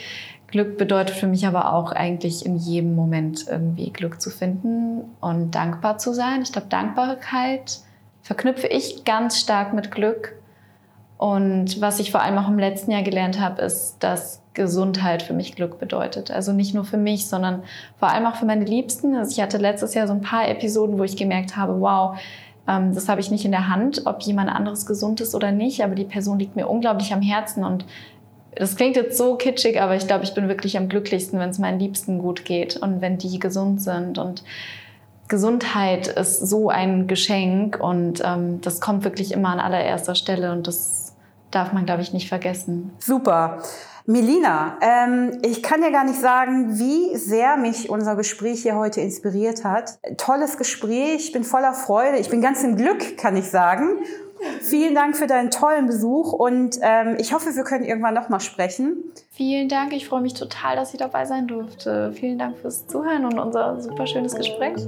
Glück 0.48 0.76
bedeutet 0.76 1.16
für 1.16 1.26
mich 1.26 1.46
aber 1.46 1.72
auch 1.72 1.92
eigentlich 1.92 2.44
in 2.44 2.56
jedem 2.56 2.94
Moment 2.94 3.46
irgendwie 3.48 3.90
Glück 3.90 4.20
zu 4.20 4.28
finden 4.28 5.02
und 5.20 5.52
dankbar 5.54 5.96
zu 5.96 6.12
sein. 6.12 6.42
Ich 6.42 6.52
glaube, 6.52 6.68
Dankbarkeit 6.68 7.78
verknüpfe 8.20 8.66
ich 8.66 9.04
ganz 9.04 9.40
stark 9.40 9.72
mit 9.72 9.90
Glück. 9.90 10.34
Und 11.22 11.80
was 11.80 12.00
ich 12.00 12.10
vor 12.10 12.20
allem 12.20 12.36
auch 12.36 12.48
im 12.48 12.58
letzten 12.58 12.90
Jahr 12.90 13.04
gelernt 13.04 13.38
habe, 13.38 13.62
ist, 13.62 13.98
dass 14.00 14.42
Gesundheit 14.54 15.22
für 15.22 15.34
mich 15.34 15.54
Glück 15.54 15.78
bedeutet. 15.78 16.32
Also 16.32 16.52
nicht 16.52 16.74
nur 16.74 16.84
für 16.84 16.96
mich, 16.96 17.28
sondern 17.28 17.62
vor 17.96 18.08
allem 18.08 18.26
auch 18.26 18.34
für 18.34 18.44
meine 18.44 18.64
Liebsten. 18.64 19.14
Also 19.14 19.30
ich 19.30 19.40
hatte 19.40 19.58
letztes 19.58 19.94
Jahr 19.94 20.08
so 20.08 20.14
ein 20.14 20.20
paar 20.20 20.48
Episoden, 20.48 20.98
wo 20.98 21.04
ich 21.04 21.16
gemerkt 21.16 21.56
habe, 21.56 21.80
wow, 21.80 22.18
ähm, 22.66 22.92
das 22.92 23.08
habe 23.08 23.20
ich 23.20 23.30
nicht 23.30 23.44
in 23.44 23.52
der 23.52 23.68
Hand, 23.68 24.02
ob 24.04 24.20
jemand 24.22 24.50
anderes 24.50 24.84
gesund 24.84 25.20
ist 25.20 25.36
oder 25.36 25.52
nicht, 25.52 25.84
aber 25.84 25.94
die 25.94 26.02
Person 26.02 26.40
liegt 26.40 26.56
mir 26.56 26.66
unglaublich 26.66 27.12
am 27.12 27.22
Herzen 27.22 27.62
und 27.62 27.84
das 28.56 28.74
klingt 28.74 28.96
jetzt 28.96 29.16
so 29.16 29.36
kitschig, 29.36 29.80
aber 29.80 29.94
ich 29.94 30.08
glaube, 30.08 30.24
ich 30.24 30.34
bin 30.34 30.48
wirklich 30.48 30.76
am 30.76 30.88
glücklichsten, 30.88 31.38
wenn 31.38 31.50
es 31.50 31.58
meinen 31.60 31.78
Liebsten 31.78 32.18
gut 32.18 32.44
geht 32.44 32.76
und 32.76 33.00
wenn 33.00 33.16
die 33.18 33.38
gesund 33.38 33.80
sind 33.80 34.18
und 34.18 34.42
Gesundheit 35.28 36.08
ist 36.08 36.40
so 36.40 36.68
ein 36.68 37.06
Geschenk 37.06 37.78
und 37.80 38.20
ähm, 38.24 38.60
das 38.60 38.80
kommt 38.80 39.04
wirklich 39.04 39.30
immer 39.30 39.50
an 39.50 39.60
allererster 39.60 40.16
Stelle 40.16 40.50
und 40.50 40.66
das 40.66 41.01
darf 41.54 41.72
man, 41.72 41.86
glaube 41.86 42.02
ich, 42.02 42.12
nicht 42.12 42.28
vergessen. 42.28 42.92
Super. 42.98 43.58
Melina, 44.04 44.78
ähm, 44.80 45.38
ich 45.42 45.62
kann 45.62 45.80
dir 45.80 45.92
gar 45.92 46.04
nicht 46.04 46.18
sagen, 46.18 46.78
wie 46.78 47.16
sehr 47.16 47.56
mich 47.56 47.88
unser 47.88 48.16
Gespräch 48.16 48.62
hier 48.62 48.74
heute 48.74 49.00
inspiriert 49.00 49.64
hat. 49.64 49.98
Tolles 50.16 50.58
Gespräch, 50.58 51.26
ich 51.26 51.32
bin 51.32 51.44
voller 51.44 51.72
Freude, 51.72 52.18
ich 52.18 52.28
bin 52.28 52.40
ganz 52.40 52.64
im 52.64 52.76
Glück, 52.76 53.16
kann 53.16 53.36
ich 53.36 53.48
sagen. 53.48 54.00
Vielen 54.60 54.96
Dank 54.96 55.16
für 55.16 55.28
deinen 55.28 55.52
tollen 55.52 55.86
Besuch 55.86 56.32
und 56.32 56.78
ähm, 56.82 57.16
ich 57.18 57.32
hoffe, 57.32 57.54
wir 57.54 57.62
können 57.62 57.84
irgendwann 57.84 58.14
noch 58.14 58.28
mal 58.28 58.40
sprechen. 58.40 58.96
Vielen 59.30 59.68
Dank, 59.68 59.92
ich 59.92 60.08
freue 60.08 60.20
mich 60.20 60.34
total, 60.34 60.74
dass 60.74 60.92
ich 60.92 60.98
dabei 60.98 61.24
sein 61.24 61.46
durfte. 61.46 62.12
Vielen 62.12 62.38
Dank 62.38 62.58
fürs 62.58 62.88
Zuhören 62.88 63.24
und 63.24 63.38
unser 63.38 63.80
super 63.80 64.08
schönes 64.08 64.34
Gespräch. 64.34 64.84